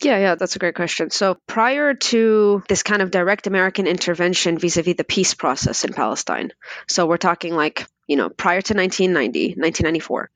Yeah, 0.00 0.18
yeah, 0.18 0.34
that's 0.36 0.54
a 0.54 0.60
great 0.60 0.76
question. 0.76 1.10
So, 1.10 1.36
prior 1.46 1.94
to 1.94 2.62
this 2.68 2.82
kind 2.84 3.02
of 3.02 3.10
direct 3.10 3.46
American 3.46 3.86
intervention 3.86 4.58
vis 4.58 4.76
a 4.76 4.82
vis 4.82 4.96
the 4.96 5.04
peace 5.04 5.34
process 5.34 5.84
in 5.84 5.92
Palestine, 5.92 6.52
so 6.86 7.06
we're 7.06 7.16
talking 7.16 7.54
like 7.54 7.86
you 8.08 8.16
know, 8.16 8.30
prior 8.30 8.62
to 8.62 8.74
1990, 8.74 9.60
1994, 9.60 10.30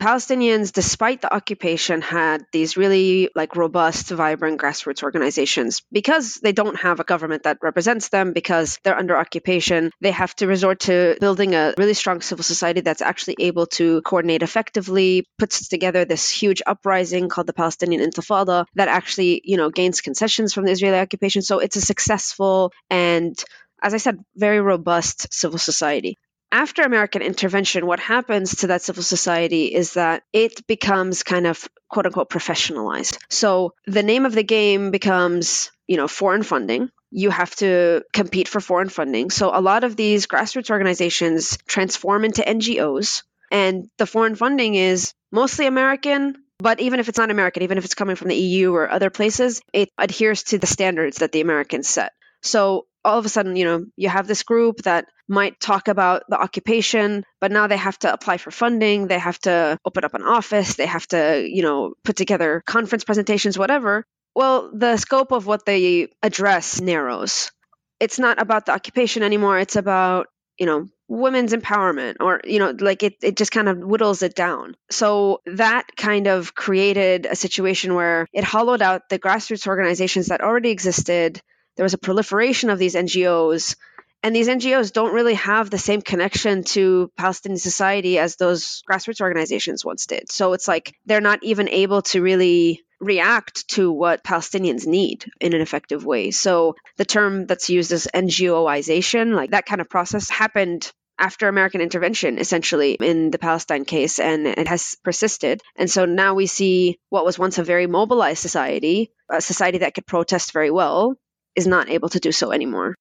Palestinians, 0.00 0.72
despite 0.72 1.22
the 1.22 1.32
occupation, 1.32 2.02
had 2.02 2.44
these 2.52 2.76
really 2.76 3.30
like 3.34 3.56
robust, 3.56 4.10
vibrant 4.10 4.60
grassroots 4.60 5.02
organizations 5.02 5.82
because 5.92 6.34
they 6.42 6.52
don't 6.52 6.76
have 6.76 7.00
a 7.00 7.04
government 7.04 7.44
that 7.44 7.58
represents 7.62 8.08
them, 8.08 8.32
because 8.32 8.78
they're 8.82 8.98
under 8.98 9.16
occupation. 9.16 9.90
They 10.00 10.10
have 10.10 10.34
to 10.36 10.46
resort 10.46 10.80
to 10.80 11.16
building 11.20 11.54
a 11.54 11.74
really 11.78 11.94
strong 11.94 12.20
civil 12.20 12.42
society 12.42 12.80
that's 12.80 13.02
actually 13.02 13.36
able 13.38 13.66
to 13.78 14.02
coordinate 14.02 14.42
effectively, 14.42 15.26
puts 15.38 15.68
together 15.68 16.04
this 16.04 16.30
huge 16.30 16.60
uprising 16.66 17.28
called 17.28 17.46
the 17.46 17.52
Palestinian 17.52 18.02
Intifada 18.02 18.66
that 18.74 18.88
actually, 18.88 19.40
you 19.44 19.56
know, 19.56 19.70
gains 19.70 20.00
concessions 20.00 20.52
from 20.52 20.64
the 20.64 20.72
Israeli 20.72 20.98
occupation. 20.98 21.42
So 21.42 21.60
it's 21.60 21.76
a 21.76 21.80
successful 21.80 22.72
and 22.90 23.42
as 23.82 23.92
I 23.92 23.98
said, 23.98 24.18
very 24.34 24.60
robust 24.60 25.32
civil 25.32 25.58
society 25.58 26.16
after 26.54 26.82
American 26.82 27.20
intervention, 27.20 27.84
what 27.84 27.98
happens 27.98 28.54
to 28.58 28.68
that 28.68 28.80
civil 28.80 29.02
society 29.02 29.74
is 29.74 29.94
that 29.94 30.22
it 30.32 30.64
becomes 30.68 31.24
kind 31.24 31.48
of 31.48 31.68
quote 31.90 32.06
unquote 32.06 32.30
professionalized. 32.30 33.18
So 33.28 33.74
the 33.86 34.04
name 34.04 34.24
of 34.24 34.36
the 34.36 34.44
game 34.44 34.92
becomes, 34.92 35.72
you 35.88 35.96
know, 35.96 36.06
foreign 36.06 36.44
funding. 36.44 36.90
You 37.10 37.30
have 37.30 37.52
to 37.56 38.04
compete 38.12 38.46
for 38.46 38.60
foreign 38.60 38.88
funding. 38.88 39.30
So 39.30 39.50
a 39.52 39.60
lot 39.60 39.82
of 39.82 39.96
these 39.96 40.28
grassroots 40.28 40.70
organizations 40.70 41.58
transform 41.66 42.24
into 42.24 42.42
NGOs, 42.42 43.24
and 43.50 43.90
the 43.98 44.06
foreign 44.06 44.36
funding 44.36 44.76
is 44.76 45.12
mostly 45.32 45.66
American, 45.66 46.36
but 46.58 46.78
even 46.78 47.00
if 47.00 47.08
it's 47.08 47.18
not 47.18 47.32
American, 47.32 47.64
even 47.64 47.78
if 47.78 47.84
it's 47.84 47.96
coming 47.96 48.14
from 48.14 48.28
the 48.28 48.36
EU 48.36 48.72
or 48.72 48.88
other 48.88 49.10
places, 49.10 49.60
it 49.72 49.88
adheres 49.98 50.44
to 50.44 50.58
the 50.58 50.68
standards 50.68 51.16
that 51.18 51.32
the 51.32 51.40
Americans 51.40 51.88
set. 51.88 52.12
So 52.42 52.86
all 53.04 53.18
of 53.18 53.26
a 53.26 53.28
sudden, 53.28 53.56
you 53.56 53.64
know, 53.64 53.84
you 53.96 54.08
have 54.08 54.26
this 54.26 54.42
group 54.42 54.82
that 54.82 55.06
might 55.28 55.60
talk 55.60 55.88
about 55.88 56.22
the 56.28 56.40
occupation, 56.40 57.24
but 57.40 57.52
now 57.52 57.66
they 57.66 57.76
have 57.76 57.98
to 58.00 58.12
apply 58.12 58.36
for 58.36 58.50
funding, 58.50 59.06
they 59.06 59.18
have 59.18 59.38
to 59.40 59.78
open 59.84 60.04
up 60.04 60.14
an 60.14 60.22
office, 60.22 60.74
they 60.74 60.86
have 60.86 61.06
to, 61.08 61.46
you 61.48 61.62
know, 61.62 61.94
put 62.04 62.16
together 62.16 62.62
conference 62.66 63.04
presentations, 63.04 63.58
whatever. 63.58 64.04
Well, 64.34 64.70
the 64.74 64.96
scope 64.96 65.32
of 65.32 65.46
what 65.46 65.64
they 65.64 66.08
address 66.22 66.80
narrows. 66.80 67.52
It's 68.00 68.18
not 68.18 68.40
about 68.40 68.66
the 68.66 68.72
occupation 68.72 69.22
anymore, 69.22 69.58
it's 69.58 69.76
about, 69.76 70.26
you 70.58 70.66
know, 70.66 70.88
women's 71.06 71.52
empowerment 71.52 72.16
or 72.20 72.40
you 72.44 72.58
know 72.58 72.74
like 72.78 73.02
it, 73.02 73.14
it 73.22 73.36
just 73.36 73.52
kind 73.52 73.68
of 73.68 73.78
whittles 73.78 74.22
it 74.22 74.34
down 74.34 74.74
so 74.90 75.40
that 75.44 75.84
kind 75.96 76.26
of 76.26 76.54
created 76.54 77.26
a 77.26 77.36
situation 77.36 77.94
where 77.94 78.26
it 78.32 78.42
hollowed 78.42 78.80
out 78.80 79.02
the 79.10 79.18
grassroots 79.18 79.66
organizations 79.66 80.28
that 80.28 80.40
already 80.40 80.70
existed 80.70 81.42
there 81.76 81.84
was 81.84 81.94
a 81.94 81.98
proliferation 81.98 82.70
of 82.70 82.78
these 82.78 82.94
NGOs. 82.94 83.76
And 84.22 84.34
these 84.34 84.48
NGOs 84.48 84.90
don't 84.92 85.12
really 85.12 85.34
have 85.34 85.68
the 85.68 85.76
same 85.76 86.00
connection 86.00 86.64
to 86.64 87.10
Palestinian 87.18 87.58
society 87.58 88.18
as 88.18 88.36
those 88.36 88.82
grassroots 88.90 89.20
organizations 89.20 89.84
once 89.84 90.06
did. 90.06 90.32
So 90.32 90.54
it's 90.54 90.66
like 90.66 90.94
they're 91.04 91.20
not 91.20 91.42
even 91.42 91.68
able 91.68 92.00
to 92.02 92.22
really 92.22 92.80
react 93.00 93.68
to 93.68 93.92
what 93.92 94.24
Palestinians 94.24 94.86
need 94.86 95.26
in 95.40 95.54
an 95.54 95.60
effective 95.60 96.06
way. 96.06 96.30
So 96.30 96.74
the 96.96 97.04
term 97.04 97.46
that's 97.46 97.68
used 97.68 97.92
is 97.92 98.08
NGOization, 98.14 99.34
like 99.34 99.50
that 99.50 99.66
kind 99.66 99.82
of 99.82 99.90
process 99.90 100.30
happened 100.30 100.90
after 101.18 101.46
American 101.46 101.80
intervention, 101.80 102.38
essentially, 102.38 102.94
in 102.94 103.30
the 103.30 103.38
Palestine 103.38 103.84
case, 103.84 104.18
and 104.18 104.46
it 104.46 104.66
has 104.66 104.96
persisted. 105.04 105.60
And 105.76 105.90
so 105.90 106.06
now 106.06 106.34
we 106.34 106.46
see 106.46 106.98
what 107.08 107.24
was 107.24 107.38
once 107.38 107.58
a 107.58 107.62
very 107.62 107.86
mobilized 107.86 108.40
society, 108.40 109.12
a 109.30 109.40
society 109.40 109.78
that 109.78 109.94
could 109.94 110.06
protest 110.06 110.52
very 110.52 110.70
well, 110.70 111.14
is 111.56 111.66
not 111.66 111.88
able 111.88 112.08
to 112.10 112.20
do 112.20 112.32
so 112.32 112.52
anymore. 112.52 112.94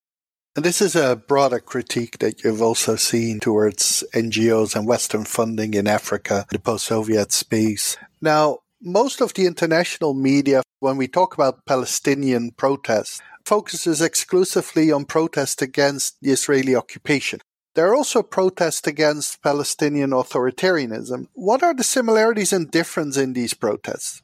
And 0.55 0.63
this 0.63 0.81
is 0.81 0.95
a 0.95 1.15
broader 1.15 1.59
critique 1.59 2.19
that 2.19 2.43
you've 2.43 2.61
also 2.61 2.95
seen 2.95 3.39
towards 3.39 4.03
NGOs 4.13 4.75
and 4.75 4.87
Western 4.87 5.25
funding 5.25 5.73
in 5.73 5.87
Africa, 5.87 6.45
the 6.51 6.59
post 6.59 6.85
Soviet 6.85 7.31
space. 7.31 7.97
Now, 8.21 8.59
most 8.79 9.19
of 9.19 9.33
the 9.33 9.47
international 9.47 10.13
media, 10.13 10.61
when 10.79 10.97
we 10.97 11.07
talk 11.07 11.33
about 11.33 11.65
Palestinian 11.65 12.51
protests, 12.51 13.19
focuses 13.45 13.99
exclusively 13.99 14.91
on 14.91 15.05
protests 15.05 15.61
against 15.61 16.21
the 16.21 16.31
Israeli 16.31 16.75
occupation. 16.75 17.39
There 17.73 17.87
are 17.87 17.95
also 17.95 18.21
protests 18.21 18.85
against 18.85 19.41
Palestinian 19.41 20.11
authoritarianism. 20.11 21.27
What 21.33 21.63
are 21.63 21.73
the 21.73 21.83
similarities 21.83 22.53
and 22.53 22.69
differences 22.69 23.23
in 23.23 23.33
these 23.33 23.55
protests? 23.55 24.21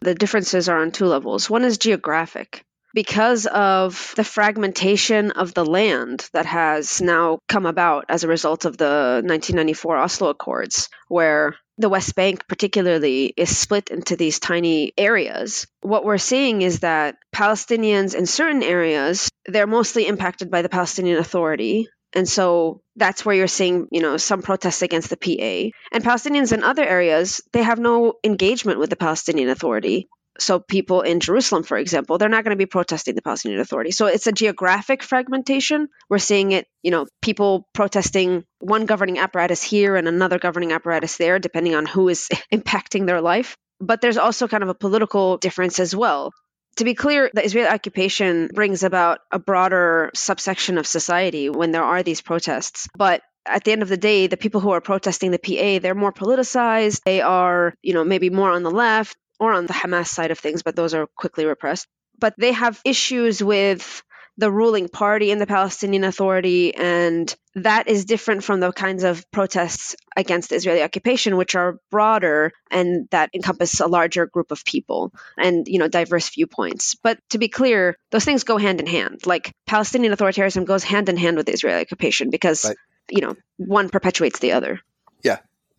The 0.00 0.14
differences 0.14 0.68
are 0.68 0.80
on 0.80 0.92
two 0.92 1.06
levels. 1.06 1.50
One 1.50 1.64
is 1.64 1.78
geographic 1.78 2.64
because 2.94 3.46
of 3.46 4.12
the 4.16 4.24
fragmentation 4.24 5.30
of 5.30 5.54
the 5.54 5.64
land 5.64 6.28
that 6.32 6.46
has 6.46 7.00
now 7.00 7.38
come 7.48 7.66
about 7.66 8.06
as 8.08 8.24
a 8.24 8.28
result 8.28 8.64
of 8.64 8.76
the 8.76 9.22
1994 9.24 9.96
Oslo 9.96 10.28
Accords, 10.28 10.88
where 11.08 11.54
the 11.78 11.88
West 11.88 12.14
Bank, 12.14 12.46
particularly, 12.48 13.32
is 13.36 13.56
split 13.56 13.90
into 13.90 14.16
these 14.16 14.38
tiny 14.38 14.92
areas. 14.96 15.66
What 15.80 16.04
we're 16.04 16.18
seeing 16.18 16.62
is 16.62 16.80
that 16.80 17.16
Palestinians 17.34 18.14
in 18.14 18.26
certain 18.26 18.62
areas, 18.62 19.28
they're 19.46 19.66
mostly 19.66 20.06
impacted 20.06 20.50
by 20.50 20.62
the 20.62 20.68
Palestinian 20.68 21.18
Authority. 21.18 21.88
And 22.14 22.28
so 22.28 22.82
that's 22.96 23.24
where 23.24 23.34
you're 23.34 23.48
seeing, 23.48 23.88
you 23.90 24.02
know, 24.02 24.18
some 24.18 24.42
protests 24.42 24.82
against 24.82 25.08
the 25.08 25.16
PA. 25.16 25.70
And 25.92 26.04
Palestinians 26.04 26.52
in 26.52 26.62
other 26.62 26.84
areas, 26.84 27.40
they 27.52 27.62
have 27.62 27.78
no 27.78 28.14
engagement 28.22 28.78
with 28.78 28.90
the 28.90 28.96
Palestinian 28.96 29.48
Authority 29.48 30.08
so 30.38 30.58
people 30.58 31.02
in 31.02 31.20
Jerusalem, 31.20 31.62
for 31.62 31.76
example, 31.76 32.18
they're 32.18 32.28
not 32.28 32.44
going 32.44 32.56
to 32.56 32.62
be 32.62 32.66
protesting 32.66 33.14
the 33.14 33.22
Palestinian 33.22 33.60
Authority. 33.60 33.90
So 33.90 34.06
it's 34.06 34.26
a 34.26 34.32
geographic 34.32 35.02
fragmentation. 35.02 35.88
We're 36.08 36.18
seeing 36.18 36.52
it, 36.52 36.66
you 36.82 36.90
know, 36.90 37.06
people 37.20 37.68
protesting 37.74 38.44
one 38.58 38.86
governing 38.86 39.18
apparatus 39.18 39.62
here 39.62 39.96
and 39.96 40.08
another 40.08 40.38
governing 40.38 40.72
apparatus 40.72 41.16
there, 41.16 41.38
depending 41.38 41.74
on 41.74 41.86
who 41.86 42.08
is 42.08 42.28
impacting 42.52 43.06
their 43.06 43.20
life. 43.20 43.56
But 43.80 44.00
there's 44.00 44.16
also 44.16 44.48
kind 44.48 44.62
of 44.62 44.68
a 44.68 44.74
political 44.74 45.36
difference 45.36 45.78
as 45.80 45.94
well. 45.94 46.32
To 46.76 46.84
be 46.84 46.94
clear, 46.94 47.30
the 47.34 47.44
Israeli 47.44 47.68
occupation 47.68 48.48
brings 48.54 48.82
about 48.82 49.18
a 49.30 49.38
broader 49.38 50.10
subsection 50.14 50.78
of 50.78 50.86
society 50.86 51.50
when 51.50 51.72
there 51.72 51.82
are 51.84 52.02
these 52.02 52.22
protests. 52.22 52.88
But 52.96 53.22
at 53.44 53.64
the 53.64 53.72
end 53.72 53.82
of 53.82 53.88
the 53.88 53.98
day, 53.98 54.28
the 54.28 54.38
people 54.38 54.60
who 54.60 54.70
are 54.70 54.80
protesting 54.80 55.32
the 55.32 55.38
PA, 55.38 55.82
they're 55.82 55.94
more 55.94 56.12
politicized. 56.12 57.02
They 57.04 57.20
are, 57.20 57.74
you 57.82 57.92
know, 57.92 58.04
maybe 58.04 58.30
more 58.30 58.50
on 58.50 58.62
the 58.62 58.70
left 58.70 59.16
or 59.42 59.52
on 59.52 59.66
the 59.66 59.72
Hamas 59.72 60.06
side 60.06 60.30
of 60.30 60.38
things, 60.38 60.62
but 60.62 60.76
those 60.76 60.94
are 60.94 61.08
quickly 61.16 61.44
repressed. 61.44 61.88
But 62.16 62.34
they 62.38 62.52
have 62.52 62.80
issues 62.84 63.42
with 63.42 64.04
the 64.38 64.52
ruling 64.52 64.88
party 64.88 65.32
in 65.32 65.38
the 65.38 65.48
Palestinian 65.48 66.04
Authority, 66.04 66.72
and 66.76 67.34
that 67.56 67.88
is 67.88 68.04
different 68.04 68.44
from 68.44 68.60
the 68.60 68.70
kinds 68.70 69.02
of 69.02 69.28
protests 69.32 69.96
against 70.16 70.52
Israeli 70.52 70.80
occupation, 70.80 71.36
which 71.36 71.56
are 71.56 71.80
broader 71.90 72.52
and 72.70 73.08
that 73.10 73.30
encompass 73.34 73.80
a 73.80 73.88
larger 73.88 74.26
group 74.26 74.52
of 74.52 74.64
people 74.64 75.12
and 75.36 75.66
you 75.66 75.80
know 75.80 75.88
diverse 75.88 76.30
viewpoints. 76.30 76.94
But 77.02 77.18
to 77.30 77.38
be 77.38 77.48
clear, 77.48 77.96
those 78.12 78.24
things 78.24 78.44
go 78.44 78.58
hand 78.58 78.78
in 78.78 78.86
hand. 78.86 79.26
Like 79.26 79.52
Palestinian 79.66 80.14
authoritarianism 80.14 80.66
goes 80.66 80.84
hand 80.84 81.08
in 81.08 81.16
hand 81.16 81.36
with 81.36 81.48
Israeli 81.48 81.80
occupation 81.80 82.30
because 82.30 82.64
right. 82.64 82.76
you 83.10 83.22
know 83.22 83.34
one 83.56 83.88
perpetuates 83.88 84.38
the 84.38 84.52
other. 84.52 84.80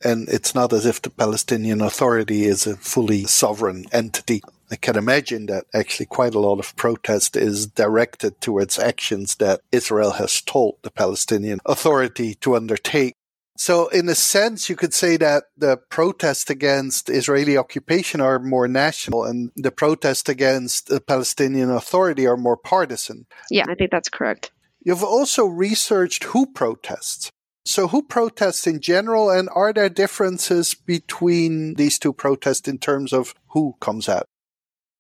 And 0.04 0.28
it's 0.30 0.54
not 0.54 0.74
as 0.74 0.86
if 0.86 1.02
the 1.02 1.10
Palestinian 1.10 1.82
Authority 1.82 2.44
is 2.44 2.68
a 2.68 2.76
fully 2.76 3.24
sovereign 3.24 3.86
entity. 3.92 4.42
I 4.70 4.76
can 4.76 4.98
imagine 4.98 5.46
that 5.48 5.66
actually 5.74 6.08
quite 6.08 6.34
a 6.34 6.40
lot 6.40 6.60
of 6.60 6.76
protest 6.76 7.38
is 7.38 7.68
directed 7.68 8.42
towards 8.42 8.80
actions 8.80 9.36
that 9.36 9.62
Israel 9.72 10.12
has 10.12 10.42
told 10.42 10.78
the 10.82 10.92
Palestinian 10.92 11.60
Authority 11.66 12.36
to 12.36 12.56
undertake. 12.56 13.14
So, 13.56 13.88
in 13.90 14.10
a 14.10 14.16
sense, 14.16 14.68
you 14.68 14.76
could 14.76 14.96
say 14.96 15.16
that 15.18 15.44
the 15.56 15.78
protests 15.78 16.50
against 16.50 17.10
Israeli 17.10 17.56
occupation 17.56 18.20
are 18.20 18.40
more 18.40 18.68
national 18.68 19.26
and 19.26 19.52
the 19.56 19.72
protests 19.72 20.28
against 20.28 20.88
the 20.88 21.00
Palestinian 21.00 21.70
Authority 21.70 22.26
are 22.26 22.36
more 22.36 22.58
partisan. 22.58 23.28
Yeah, 23.52 23.66
I 23.70 23.76
think 23.76 23.92
that's 23.92 24.10
correct. 24.10 24.52
You've 24.82 25.04
also 25.04 25.46
researched 25.46 26.26
who 26.26 26.48
protests. 26.48 27.32
So, 27.66 27.88
who 27.88 28.04
protests 28.04 28.68
in 28.68 28.82
general, 28.82 29.30
and 29.30 29.50
are 29.54 29.72
there 29.72 29.90
differences 29.90 30.74
between 30.74 31.76
these 31.76 31.98
two 31.98 32.12
protests 32.12 32.68
in 32.68 32.78
terms 32.78 33.14
of 33.14 33.34
who 33.50 33.76
comes 33.80 34.10
out? 34.10 34.28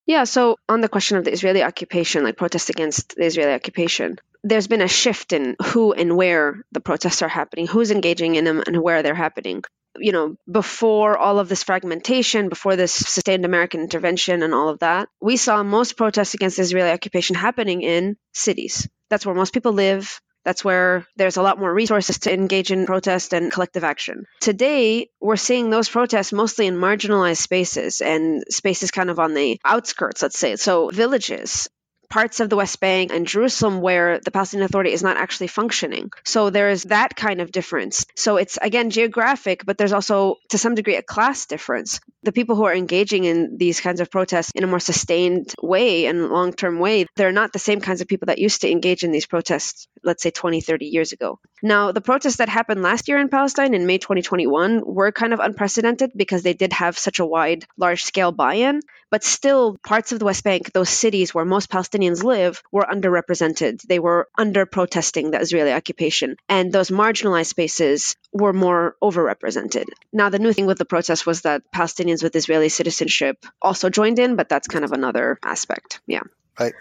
Yeah, 0.05 0.25
so 0.25 0.57
on 0.67 0.81
the 0.81 0.89
question 0.89 1.17
of 1.17 1.25
the 1.25 1.31
Israeli 1.31 1.63
occupation, 1.63 2.23
like 2.23 2.37
protest 2.37 2.69
against 2.69 3.15
the 3.15 3.25
Israeli 3.25 3.53
occupation, 3.53 4.19
there's 4.43 4.67
been 4.67 4.81
a 4.81 4.87
shift 4.87 5.31
in 5.31 5.55
who 5.61 5.93
and 5.93 6.17
where 6.17 6.65
the 6.71 6.81
protests 6.81 7.21
are 7.21 7.29
happening, 7.29 7.67
who's 7.67 7.91
engaging 7.91 8.35
in 8.35 8.43
them, 8.43 8.61
and 8.65 8.81
where 8.81 9.03
they're 9.03 9.15
happening. 9.15 9.63
You 9.97 10.11
know, 10.11 10.35
before 10.51 11.17
all 11.17 11.39
of 11.39 11.47
this 11.47 11.63
fragmentation, 11.63 12.49
before 12.49 12.75
this 12.75 12.93
sustained 12.93 13.45
American 13.45 13.81
intervention 13.81 14.41
and 14.41 14.53
all 14.53 14.69
of 14.69 14.79
that, 14.79 15.07
we 15.21 15.37
saw 15.37 15.63
most 15.63 15.95
protests 15.95 16.33
against 16.33 16.59
Israeli 16.59 16.91
occupation 16.91 17.35
happening 17.35 17.81
in 17.81 18.17
cities. 18.33 18.89
That's 19.09 19.25
where 19.25 19.35
most 19.35 19.53
people 19.53 19.73
live. 19.73 20.19
That's 20.43 20.63
where 20.63 21.05
there's 21.15 21.37
a 21.37 21.41
lot 21.41 21.59
more 21.59 21.73
resources 21.73 22.19
to 22.19 22.33
engage 22.33 22.71
in 22.71 22.85
protest 22.85 23.33
and 23.33 23.51
collective 23.51 23.83
action. 23.83 24.25
Today, 24.41 25.09
we're 25.21 25.35
seeing 25.35 25.69
those 25.69 25.89
protests 25.89 26.33
mostly 26.33 26.67
in 26.67 26.75
marginalized 26.75 27.37
spaces 27.37 28.01
and 28.01 28.43
spaces 28.49 28.91
kind 28.91 29.09
of 29.09 29.19
on 29.19 29.33
the 29.33 29.59
outskirts, 29.63 30.21
let's 30.21 30.37
say. 30.37 30.55
So, 30.55 30.89
villages, 30.89 31.69
parts 32.13 32.39
of 32.39 32.47
the 32.47 32.55
West 32.55 32.79
Bank 32.79 33.11
and 33.11 33.25
Jerusalem 33.25 33.81
where 33.81 34.19
the 34.19 34.29
Palestinian 34.29 34.65
Authority 34.65 34.91
is 34.91 35.01
not 35.01 35.17
actually 35.17 35.47
functioning. 35.47 36.11
So 36.23 36.51
there 36.51 36.69
is 36.69 36.83
that 36.83 37.15
kind 37.15 37.41
of 37.41 37.51
difference. 37.51 38.05
So 38.15 38.37
it's 38.37 38.59
again 38.61 38.91
geographic, 38.91 39.65
but 39.65 39.79
there's 39.79 39.93
also 39.93 40.35
to 40.49 40.59
some 40.59 40.75
degree 40.75 40.95
a 40.95 41.01
class 41.01 41.47
difference. 41.47 41.99
The 42.23 42.31
people 42.31 42.55
who 42.55 42.63
are 42.63 42.73
engaging 42.73 43.25
in 43.25 43.57
these 43.57 43.81
kinds 43.81 43.99
of 44.01 44.09
protests 44.09 44.51
in 44.55 44.63
a 44.63 44.67
more 44.67 44.79
sustained 44.79 45.53
way 45.61 46.05
and 46.05 46.29
long 46.29 46.53
term 46.53 46.79
way, 46.79 47.05
they're 47.15 47.31
not 47.31 47.53
the 47.53 47.59
same 47.59 47.81
kinds 47.81 48.01
of 48.01 48.07
people 48.07 48.27
that 48.27 48.39
used 48.39 48.61
to 48.61 48.71
engage 48.71 49.03
in 49.03 49.11
these 49.11 49.25
protests, 49.25 49.87
let's 50.03 50.23
say 50.23 50.31
20, 50.31 50.61
30 50.61 50.85
years 50.85 51.11
ago. 51.11 51.39
Now, 51.61 51.91
the 51.91 52.01
protests 52.01 52.37
that 52.37 52.49
happened 52.49 52.81
last 52.81 53.07
year 53.07 53.19
in 53.19 53.29
Palestine 53.29 53.73
in 53.73 53.85
May 53.85 53.97
2021 53.97 54.83
were 54.85 55.11
kind 55.11 55.33
of 55.33 55.39
unprecedented 55.39 56.11
because 56.15 56.43
they 56.43 56.53
did 56.53 56.73
have 56.73 56.97
such 56.97 57.19
a 57.19 57.25
wide, 57.25 57.65
large 57.77 58.03
scale 58.03 58.31
buy 58.31 58.55
in. 58.55 58.81
But 59.09 59.23
still, 59.23 59.77
parts 59.85 60.11
of 60.11 60.19
the 60.19 60.25
West 60.25 60.43
Bank, 60.43 60.71
those 60.73 60.89
cities 60.89 61.33
where 61.33 61.45
most 61.45 61.69
Palestinians 61.69 62.23
live, 62.23 62.61
were 62.71 62.87
underrepresented. 62.91 63.81
They 63.83 63.99
were 63.99 64.27
under 64.37 64.65
protesting 64.65 65.31
the 65.31 65.39
Israeli 65.39 65.71
occupation. 65.71 66.35
And 66.49 66.73
those 66.73 66.89
marginalized 66.89 67.45
spaces 67.47 68.15
were 68.33 68.53
more 68.53 68.95
overrepresented. 69.01 69.85
Now, 70.11 70.29
the 70.29 70.39
new 70.39 70.51
thing 70.51 70.65
with 70.65 70.79
the 70.79 70.85
protest 70.85 71.25
was 71.25 71.41
that 71.41 71.61
Palestinians 71.73 72.12
with 72.21 72.35
Israeli 72.35 72.69
citizenship 72.69 73.45
also 73.61 73.89
joined 73.89 74.19
in, 74.19 74.35
but 74.35 74.49
that's 74.49 74.67
kind 74.67 74.85
of 74.85 74.91
another 74.91 75.39
aspect. 75.43 76.01
Yeah. 76.05 76.21
Right. 76.59 76.73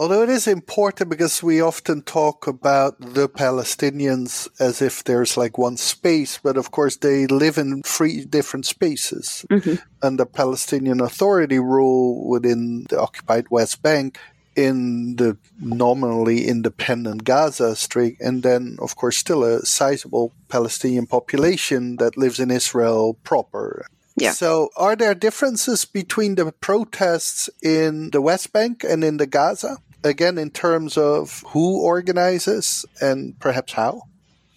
Although 0.00 0.22
it 0.22 0.28
is 0.28 0.46
important 0.46 1.10
because 1.10 1.42
we 1.42 1.60
often 1.60 2.02
talk 2.02 2.46
about 2.46 3.00
the 3.00 3.28
Palestinians 3.28 4.48
as 4.60 4.80
if 4.80 5.02
there's 5.02 5.36
like 5.36 5.58
one 5.58 5.76
space, 5.76 6.38
but 6.40 6.56
of 6.56 6.70
course 6.70 6.96
they 6.96 7.26
live 7.26 7.58
in 7.58 7.82
three 7.82 8.24
different 8.24 8.64
spaces. 8.64 9.44
Mm-hmm. 9.50 9.74
And 10.00 10.16
the 10.16 10.26
Palestinian 10.26 11.00
Authority 11.00 11.58
rule 11.58 12.28
within 12.28 12.86
the 12.88 13.00
occupied 13.00 13.46
West 13.50 13.82
Bank 13.82 14.18
in 14.54 15.14
the 15.16 15.36
nominally 15.60 16.46
independent 16.46 17.22
Gaza 17.22 17.76
Strip, 17.76 18.16
and 18.20 18.42
then, 18.42 18.76
of 18.80 18.96
course, 18.96 19.16
still 19.16 19.44
a 19.44 19.64
sizable 19.64 20.32
Palestinian 20.48 21.06
population 21.06 21.96
that 21.96 22.16
lives 22.16 22.40
in 22.40 22.50
Israel 22.50 23.14
proper. 23.22 23.86
Yeah. 24.20 24.32
So, 24.32 24.70
are 24.76 24.96
there 24.96 25.14
differences 25.14 25.84
between 25.84 26.34
the 26.34 26.52
protests 26.52 27.50
in 27.62 28.10
the 28.10 28.20
West 28.20 28.52
Bank 28.52 28.84
and 28.84 29.02
in 29.04 29.16
the 29.16 29.26
Gaza? 29.26 29.78
again 30.04 30.38
in 30.38 30.50
terms 30.50 30.96
of 30.96 31.42
who 31.48 31.82
organizes 31.82 32.84
and 33.00 33.38
perhaps 33.38 33.72
how? 33.72 34.02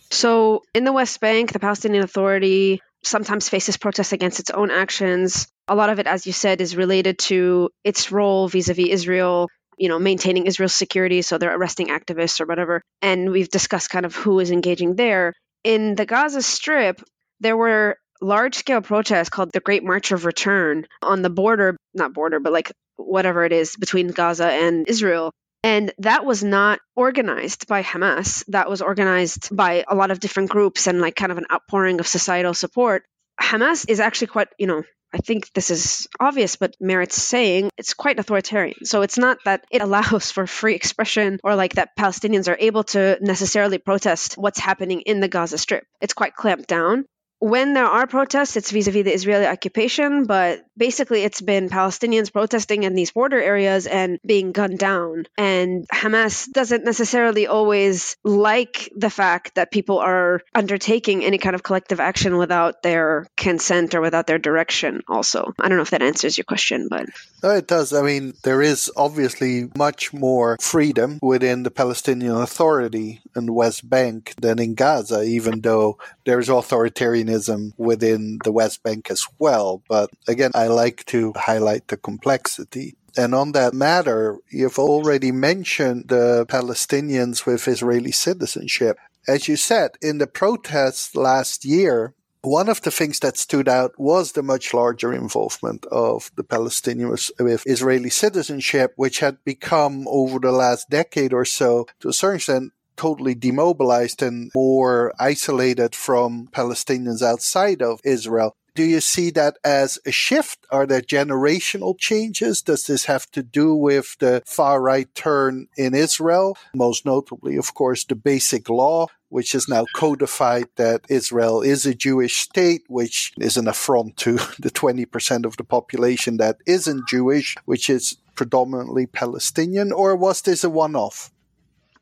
So, 0.10 0.64
in 0.74 0.84
the 0.84 0.92
West 0.92 1.20
Bank, 1.22 1.54
the 1.54 1.60
Palestinian 1.60 2.04
Authority 2.04 2.82
sometimes 3.04 3.50
faces 3.50 3.78
protests 3.78 4.12
against 4.12 4.40
its 4.40 4.50
own 4.50 4.70
actions. 4.70 5.48
A 5.68 5.76
lot 5.76 5.90
of 5.90 6.00
it, 6.00 6.08
as 6.08 6.28
you 6.28 6.34
said, 6.34 6.62
is 6.62 6.76
related 6.76 7.18
to 7.20 7.70
its 7.84 8.12
role 8.12 8.48
vis 8.48 8.70
a 8.70 8.74
vis 8.74 8.90
Israel, 8.90 9.48
you 9.78 9.90
know, 9.90 10.00
maintaining 10.00 10.46
Israel's 10.48 10.76
security. 10.76 11.22
So 11.22 11.38
they're 11.38 11.56
arresting 11.56 11.88
activists 11.88 12.42
or 12.42 12.46
whatever. 12.46 12.82
And 13.02 13.32
we've 13.32 13.50
discussed 13.50 13.90
kind 13.90 14.06
of 14.06 14.14
who 14.16 14.40
is 14.40 14.52
engaging 14.52 14.96
there. 14.96 15.34
In 15.64 15.96
the 15.96 16.06
Gaza 16.06 16.42
Strip, 16.42 17.02
there 17.40 17.56
were 17.56 17.98
large 18.22 18.56
scale 18.56 18.82
protests 18.82 19.30
called 19.30 19.52
the 19.52 19.60
Great 19.60 19.84
March 19.84 20.12
of 20.12 20.26
Return 20.26 20.86
on 21.02 21.22
the 21.22 21.30
border, 21.30 21.78
not 21.94 22.14
border, 22.14 22.40
but 22.40 22.54
like 22.54 22.72
whatever 22.96 23.44
it 23.44 23.52
is 23.52 23.76
between 23.76 24.10
Gaza 24.10 24.48
and 24.48 24.88
Israel. 24.88 25.32
And 25.64 25.92
that 26.00 26.26
was 26.26 26.44
not 26.44 26.80
organized 26.96 27.68
by 27.68 27.84
Hamas. 27.84 28.44
That 28.48 28.70
was 28.70 28.82
organized 28.82 29.56
by 29.56 29.84
a 29.88 29.96
lot 29.96 30.12
of 30.12 30.20
different 30.20 30.50
groups 30.50 30.88
and 30.88 31.02
like 31.02 31.16
kind 31.16 31.32
of 31.32 31.38
an 31.38 31.46
outpouring 31.52 32.00
of 32.00 32.08
societal 32.08 32.54
support. 32.54 33.04
Hamas 33.40 33.86
is 33.88 34.00
actually 34.00 34.28
quite, 34.28 34.48
you 34.58 34.68
know, 34.68 34.84
I 35.14 35.18
think 35.18 35.52
this 35.54 35.70
is 35.70 36.08
obvious, 36.20 36.56
but 36.56 36.76
merits 36.80 37.22
saying 37.22 37.70
it's 37.78 37.94
quite 37.94 38.18
authoritarian. 38.18 38.86
So 38.86 39.02
it's 39.02 39.18
not 39.18 39.40
that 39.46 39.66
it 39.70 39.82
allows 39.82 40.32
for 40.32 40.48
free 40.48 40.76
expression 40.76 41.40
or 41.44 41.56
like 41.56 41.74
that 41.74 41.98
Palestinians 42.00 42.48
are 42.48 42.58
able 42.60 42.86
to 42.86 43.18
necessarily 43.22 43.78
protest 43.78 44.36
what's 44.36 44.60
happening 44.60 45.02
in 45.02 45.20
the 45.20 45.28
Gaza 45.28 45.58
Strip. 45.58 45.84
It's 46.00 46.14
quite 46.14 46.34
clamped 46.34 46.68
down 46.68 47.06
when 47.42 47.74
there 47.74 47.88
are 47.88 48.06
protests, 48.06 48.56
it's 48.56 48.70
vis 48.70 48.88
a 48.88 48.92
vis 48.92 49.04
the 49.04 49.14
Israeli 49.14 49.48
occupation, 49.48 50.26
but 50.26 50.64
basically 50.78 51.24
it's 51.24 51.42
been 51.42 51.70
Palestinians 51.70 52.32
protesting 52.32 52.84
in 52.84 52.94
these 52.94 53.10
border 53.10 53.42
areas 53.42 53.88
and 53.88 54.20
being 54.24 54.52
gunned 54.52 54.78
down. 54.78 55.26
And 55.40 55.88
Hamas 55.90 56.52
doesn't 56.52 56.86
necessarily 56.86 57.48
always 57.48 58.16
like 58.24 58.92
the 58.96 59.10
fact 59.10 59.56
that 59.56 59.72
people 59.72 59.98
are 59.98 60.42
undertaking 60.54 61.26
any 61.26 61.40
kind 61.40 61.56
of 61.56 61.64
collective 61.64 62.00
action 62.00 62.38
without 62.38 62.84
their 62.84 63.26
consent 63.38 63.96
or 63.96 64.02
without 64.02 64.28
their 64.28 64.38
direction, 64.38 65.02
also. 65.08 65.52
I 65.60 65.68
don't 65.68 65.78
know 65.78 65.84
if 65.84 65.90
that 65.90 66.04
answers 66.04 66.38
your 66.38 66.46
question, 66.46 66.90
but. 66.92 67.08
No, 67.42 67.50
it 67.50 67.68
does. 67.68 67.92
I 67.92 68.04
mean, 68.04 68.34
there 68.44 68.62
is 68.62 68.92
obviously 68.96 69.68
much 69.76 70.14
more 70.14 70.58
freedom 70.62 71.18
within 71.24 71.64
the 71.64 71.72
Palestinian 71.72 72.36
Authority 72.36 73.22
and 73.34 73.50
West 73.50 73.90
Bank 73.90 74.36
than 74.40 74.60
in 74.60 74.76
Gaza, 74.76 75.24
even 75.24 75.62
though 75.62 75.98
there's 76.24 76.48
authoritarian 76.48 77.31
within 77.78 78.40
the 78.44 78.52
West 78.52 78.84
Bank 78.84 79.10
as 79.10 79.26
well. 79.40 79.84
But 79.88 80.10
again, 80.28 80.52
I 80.54 80.68
like 80.68 81.06
to 81.08 81.34
highlight 81.36 81.88
the 81.88 81.98
complexity. 81.98 82.96
And 83.18 83.36
on 83.36 83.52
that 83.52 83.74
matter, 83.74 84.38
you've 84.50 84.80
already 84.80 85.32
mentioned 85.32 86.08
the 86.08 86.46
Palestinians 86.48 87.46
with 87.46 87.68
Israeli 87.68 88.12
citizenship. 88.12 88.98
As 89.28 89.48
you 89.48 89.58
said, 89.58 89.92
in 90.02 90.18
the 90.18 90.28
protests 90.28 91.16
last 91.16 91.66
year, 91.66 92.14
one 92.44 92.70
of 92.70 92.82
the 92.82 92.90
things 92.90 93.20
that 93.20 93.38
stood 93.38 93.68
out 93.68 94.00
was 94.00 94.32
the 94.32 94.42
much 94.42 94.74
larger 94.74 95.14
involvement 95.14 95.86
of 95.92 96.32
the 96.36 96.44
Palestinians 96.44 97.30
with 97.40 97.64
Israeli 97.68 98.10
citizenship, 98.10 98.94
which 98.96 99.20
had 99.20 99.44
become 99.44 100.08
over 100.08 100.40
the 100.40 100.52
last 100.52 100.90
decade 100.90 101.34
or 101.34 101.46
so, 101.46 101.86
to 102.00 102.10
a 102.10 102.14
certain 102.14 102.38
extent, 102.38 102.74
totally 103.02 103.34
demobilized 103.34 104.22
and 104.22 104.52
more 104.54 105.12
isolated 105.20 105.96
from 105.96 106.48
Palestinians 106.52 107.24
outside 107.24 107.82
of 107.82 108.00
Israel. 108.04 108.56
Do 108.76 108.84
you 108.84 109.02
see 109.02 109.32
that 109.32 109.58
as 109.66 109.98
a 110.06 110.12
shift? 110.12 110.60
Are 110.70 110.86
there 110.86 111.02
generational 111.02 111.98
changes? 111.98 112.62
Does 112.62 112.84
this 112.86 113.06
have 113.06 113.26
to 113.32 113.42
do 113.42 113.76
with 113.76 114.16
the 114.20 114.44
far 114.46 114.80
right 114.80 115.10
turn 115.16 115.68
in 115.76 115.96
Israel? 115.96 116.56
Most 116.76 117.04
notably, 117.04 117.58
of 117.58 117.74
course, 117.74 118.06
the 118.06 118.16
basic 118.16 118.70
law, 118.70 119.08
which 119.30 119.56
is 119.56 119.68
now 119.68 119.86
codified 119.96 120.68
that 120.76 121.02
Israel 121.10 121.64
is 121.64 121.88
a 121.88 121.96
Jewish 121.96 122.36
state, 122.38 122.84
which 122.88 123.34
is 123.40 123.58
an 123.58 123.68
affront 123.68 124.16
to 124.18 124.34
the 124.60 124.70
20% 124.70 125.46
of 125.46 125.58
the 125.58 125.64
population 125.64 126.38
that 126.38 126.58
isn't 126.68 127.10
Jewish, 127.10 127.56
which 127.66 127.90
is 127.90 128.18
predominantly 128.36 129.08
Palestinian, 129.08 129.92
or 129.92 130.16
was 130.16 130.44
this 130.44 130.64
a 130.64 130.70
one 130.70 130.96
off? 130.96 131.32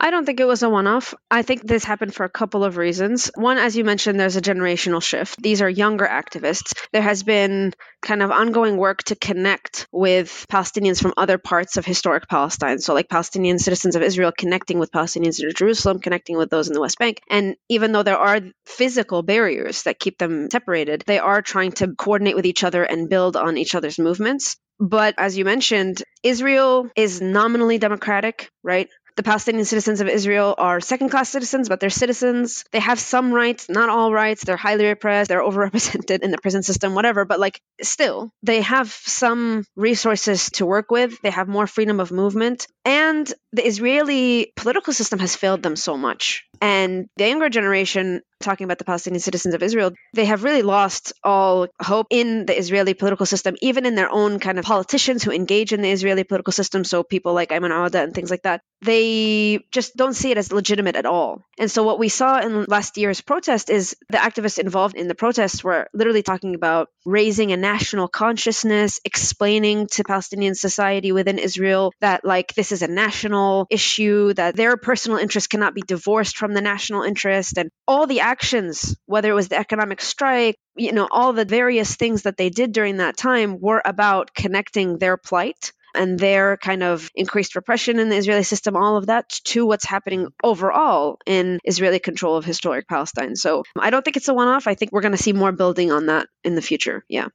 I 0.01 0.11
don't 0.11 0.25
think 0.25 0.39
it 0.39 0.47
was 0.47 0.63
a 0.63 0.69
one 0.69 0.87
off. 0.87 1.13
I 1.29 1.41
think 1.41 1.61
this 1.61 1.83
happened 1.83 2.15
for 2.15 2.23
a 2.23 2.29
couple 2.29 2.63
of 2.63 2.77
reasons. 2.77 3.29
One, 3.35 3.57
as 3.57 3.75
you 3.75 3.83
mentioned, 3.83 4.17
there's 4.17 4.37
a 4.37 4.41
generational 4.41 5.03
shift. 5.03 5.41
These 5.41 5.61
are 5.61 5.69
younger 5.69 6.07
activists. 6.07 6.73
There 6.93 7.01
has 7.01 7.23
been 7.23 7.73
kind 8.01 8.23
of 8.23 8.31
ongoing 8.31 8.77
work 8.77 9.03
to 9.05 9.15
connect 9.15 9.87
with 9.91 10.45
Palestinians 10.49 11.01
from 11.01 11.13
other 11.17 11.37
parts 11.37 11.75
of 11.75 11.85
historic 11.85 12.29
Palestine. 12.29 12.79
So, 12.79 12.93
like 12.93 13.09
Palestinian 13.09 13.59
citizens 13.59 13.97
of 13.97 14.01
Israel 14.01 14.31
connecting 14.35 14.79
with 14.79 14.91
Palestinians 14.91 15.43
in 15.43 15.51
Jerusalem, 15.53 15.99
connecting 15.99 16.37
with 16.37 16.49
those 16.49 16.69
in 16.69 16.73
the 16.73 16.81
West 16.81 16.97
Bank. 16.97 17.19
And 17.29 17.55
even 17.67 17.91
though 17.91 18.03
there 18.03 18.17
are 18.17 18.39
physical 18.65 19.21
barriers 19.21 19.83
that 19.83 19.99
keep 19.99 20.17
them 20.17 20.49
separated, 20.49 21.03
they 21.07 21.19
are 21.19 21.41
trying 21.41 21.73
to 21.73 21.93
coordinate 21.95 22.37
with 22.37 22.45
each 22.45 22.63
other 22.63 22.83
and 22.83 23.09
build 23.09 23.35
on 23.35 23.57
each 23.57 23.75
other's 23.75 23.99
movements. 23.99 24.55
But 24.79 25.15
as 25.17 25.37
you 25.37 25.43
mentioned, 25.43 26.01
Israel 26.23 26.89
is 26.95 27.19
nominally 27.19 27.79
democratic, 27.79 28.49
right? 28.63 28.87
The 29.15 29.23
Palestinian 29.23 29.65
citizens 29.65 30.01
of 30.01 30.07
Israel 30.07 30.55
are 30.57 30.79
second 30.79 31.09
class 31.09 31.29
citizens, 31.29 31.69
but 31.69 31.79
they're 31.79 31.89
citizens. 31.89 32.63
They 32.71 32.79
have 32.79 32.99
some 32.99 33.31
rights, 33.31 33.69
not 33.69 33.89
all 33.89 34.13
rights. 34.13 34.43
They're 34.43 34.57
highly 34.57 34.85
repressed. 34.85 35.29
They're 35.29 35.41
overrepresented 35.49 36.21
in 36.21 36.31
the 36.31 36.37
prison 36.37 36.63
system, 36.63 36.95
whatever. 36.95 37.25
But 37.25 37.39
like, 37.39 37.61
still, 37.81 38.31
they 38.43 38.61
have 38.61 38.91
some 38.91 39.65
resources 39.75 40.49
to 40.51 40.65
work 40.65 40.91
with. 40.91 41.21
They 41.21 41.31
have 41.31 41.47
more 41.47 41.67
freedom 41.67 41.99
of 41.99 42.11
movement. 42.11 42.67
And 42.85 43.31
the 43.53 43.65
Israeli 43.65 44.51
political 44.55 44.93
system 44.93 45.19
has 45.19 45.35
failed 45.35 45.63
them 45.63 45.75
so 45.75 45.97
much. 45.97 46.45
And 46.61 47.07
the 47.17 47.27
younger 47.27 47.49
generation, 47.49 48.21
talking 48.41 48.65
about 48.65 48.77
the 48.77 48.85
Palestinian 48.85 49.19
citizens 49.19 49.53
of 49.53 49.63
Israel, 49.63 49.91
they 50.13 50.25
have 50.25 50.43
really 50.43 50.61
lost 50.61 51.13
all 51.23 51.67
hope 51.81 52.07
in 52.09 52.45
the 52.45 52.57
Israeli 52.57 52.93
political 52.93 53.25
system, 53.25 53.55
even 53.61 53.85
in 53.85 53.95
their 53.95 54.09
own 54.09 54.39
kind 54.39 54.59
of 54.59 54.65
politicians 54.65 55.23
who 55.23 55.31
engage 55.31 55.73
in 55.73 55.81
the 55.81 55.91
Israeli 55.91 56.23
political 56.23 56.53
system. 56.53 56.83
So 56.83 57.03
people 57.03 57.33
like 57.33 57.49
Ayman 57.49 57.71
Odeh 57.71 58.03
and 58.03 58.13
things 58.13 58.31
like 58.31 58.43
that, 58.43 58.61
they 58.81 59.59
just 59.71 59.95
don't 59.95 60.13
see 60.13 60.31
it 60.31 60.37
as 60.37 60.51
legitimate 60.51 60.95
at 60.95 61.05
all. 61.05 61.43
And 61.57 61.69
so 61.69 61.83
what 61.83 61.99
we 61.99 62.07
saw 62.07 62.39
in 62.39 62.63
last 62.65 62.97
year's 62.97 63.21
protest 63.21 63.69
is 63.69 63.95
the 64.09 64.17
activists 64.17 64.57
involved 64.59 64.95
in 64.95 65.07
the 65.07 65.15
protests 65.15 65.63
were 65.63 65.87
literally 65.93 66.23
talking 66.23 66.55
about 66.55 66.87
raising 67.05 67.51
a 67.51 67.57
national 67.57 68.07
consciousness, 68.07 68.99
explaining 69.03 69.87
to 69.87 70.03
Palestinian 70.03 70.55
society 70.55 71.11
within 71.11 71.39
Israel 71.39 71.93
that 71.99 72.23
like 72.23 72.53
this 72.53 72.71
is 72.71 72.81
a 72.81 72.87
national 72.87 73.67
issue, 73.69 74.33
that 74.35 74.55
their 74.55 74.77
personal 74.77 75.17
interests 75.17 75.47
cannot 75.47 75.73
be 75.73 75.81
divorced 75.81 76.37
from 76.37 76.48
the 76.53 76.61
national 76.61 77.03
interest 77.03 77.57
and 77.57 77.69
all 77.87 78.07
the 78.07 78.21
actions, 78.21 78.95
whether 79.05 79.29
it 79.29 79.35
was 79.35 79.49
the 79.49 79.57
economic 79.57 80.01
strike, 80.01 80.57
you 80.75 80.91
know, 80.91 81.07
all 81.11 81.33
the 81.33 81.45
various 81.45 81.95
things 81.95 82.23
that 82.23 82.37
they 82.37 82.49
did 82.49 82.71
during 82.71 82.97
that 82.97 83.17
time 83.17 83.59
were 83.59 83.81
about 83.83 84.33
connecting 84.33 84.97
their 84.97 85.17
plight 85.17 85.71
and 85.95 86.19
their 86.19 86.57
kind 86.57 86.83
of 86.83 87.09
increased 87.15 87.55
repression 87.55 87.99
in 87.99 88.09
the 88.09 88.15
Israeli 88.15 88.43
system, 88.43 88.75
all 88.75 88.97
of 88.97 89.07
that 89.07 89.29
to 89.43 89.65
what's 89.65 89.85
happening 89.85 90.27
overall 90.43 91.17
in 91.25 91.59
Israeli 91.63 91.99
control 91.99 92.35
of 92.35 92.45
historic 92.45 92.87
Palestine. 92.87 93.35
So 93.35 93.63
I 93.77 93.89
don't 93.89 94.05
think 94.05 94.17
it's 94.17 94.27
a 94.27 94.33
one 94.33 94.47
off. 94.47 94.67
I 94.67 94.75
think 94.75 94.91
we're 94.91 95.01
going 95.01 95.17
to 95.17 95.23
see 95.23 95.33
more 95.33 95.51
building 95.51 95.91
on 95.91 96.05
that 96.07 96.27
in 96.43 96.55
the 96.55 96.61
future. 96.61 97.03
Yeah. 97.09 97.27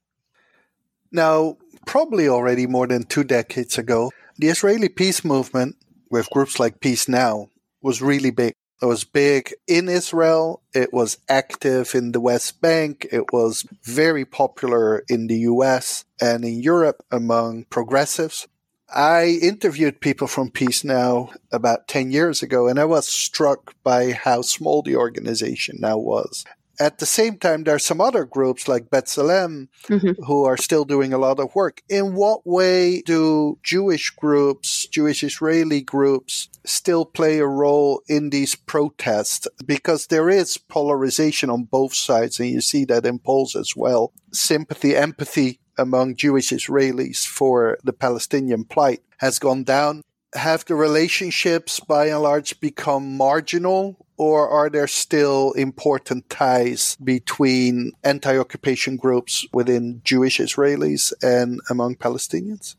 Now, 1.11 1.57
probably 1.85 2.27
already 2.27 2.65
more 2.67 2.87
than 2.87 3.03
two 3.03 3.23
decades 3.23 3.77
ago, 3.77 4.11
the 4.37 4.47
Israeli 4.47 4.89
peace 4.89 5.23
movement, 5.23 5.75
with 6.09 6.29
groups 6.29 6.59
like 6.59 6.79
Peace 6.79 7.07
Now, 7.07 7.49
was 7.81 8.01
really 8.01 8.31
big. 8.31 8.53
It 8.81 8.85
was 8.85 9.03
big 9.05 9.53
in 9.67 9.87
Israel. 9.87 10.61
It 10.73 10.91
was 10.91 11.17
active 11.29 11.95
in 11.95 12.11
the 12.11 12.19
West 12.19 12.59
Bank. 12.61 13.07
It 13.11 13.31
was 13.31 13.65
very 13.83 14.25
popular 14.25 15.03
in 15.07 15.27
the 15.27 15.37
US 15.51 16.03
and 16.21 16.43
in 16.43 16.61
Europe 16.61 17.03
among 17.09 17.65
progressives. 17.65 18.47
I 18.93 19.39
interviewed 19.41 20.01
people 20.01 20.27
from 20.27 20.51
Peace 20.51 20.83
Now 20.83 21.31
about 21.51 21.87
10 21.87 22.11
years 22.11 22.43
ago, 22.43 22.67
and 22.67 22.79
I 22.79 22.85
was 22.85 23.07
struck 23.07 23.73
by 23.83 24.11
how 24.11 24.41
small 24.41 24.83
the 24.83 24.95
organization 24.95 25.77
now 25.79 25.97
was 25.97 26.45
at 26.79 26.99
the 26.99 27.05
same 27.05 27.37
time, 27.37 27.63
there 27.63 27.75
are 27.75 27.79
some 27.79 28.01
other 28.01 28.25
groups 28.25 28.67
like 28.67 28.89
B'Tselem 28.89 29.67
mm-hmm. 29.87 30.23
who 30.23 30.45
are 30.45 30.57
still 30.57 30.85
doing 30.85 31.13
a 31.13 31.17
lot 31.17 31.39
of 31.39 31.53
work. 31.55 31.81
In 31.89 32.15
what 32.15 32.45
way 32.45 33.01
do 33.01 33.57
Jewish 33.63 34.09
groups, 34.11 34.87
Jewish 34.87 35.23
Israeli 35.23 35.81
groups, 35.81 36.49
still 36.65 37.05
play 37.05 37.39
a 37.39 37.47
role 37.47 38.01
in 38.07 38.29
these 38.29 38.55
protests? 38.55 39.47
Because 39.65 40.07
there 40.07 40.29
is 40.29 40.57
polarization 40.57 41.49
on 41.49 41.63
both 41.63 41.93
sides, 41.93 42.39
and 42.39 42.49
you 42.49 42.61
see 42.61 42.85
that 42.85 43.05
in 43.05 43.19
polls 43.19 43.55
as 43.55 43.75
well. 43.75 44.13
Sympathy, 44.31 44.95
empathy 44.95 45.59
among 45.77 46.15
Jewish 46.15 46.51
Israelis 46.51 47.25
for 47.25 47.77
the 47.83 47.93
Palestinian 47.93 48.65
plight 48.65 49.01
has 49.17 49.39
gone 49.39 49.63
down. 49.63 50.01
Have 50.33 50.65
the 50.65 50.75
relationships 50.75 51.79
by 51.79 52.07
and 52.07 52.21
large 52.21 52.59
become 52.59 53.15
marginal 53.15 54.04
or 54.17 54.49
are 54.49 54.69
there 54.69 54.87
still 54.87 55.51
important 55.53 56.29
ties 56.29 56.95
between 57.03 57.91
anti 58.03 58.37
occupation 58.37 58.97
groups 58.97 59.45
within 59.53 60.01
Jewish 60.03 60.39
Israelis 60.39 61.13
and 61.21 61.59
among 61.69 61.95
Palestinians? 61.95 62.75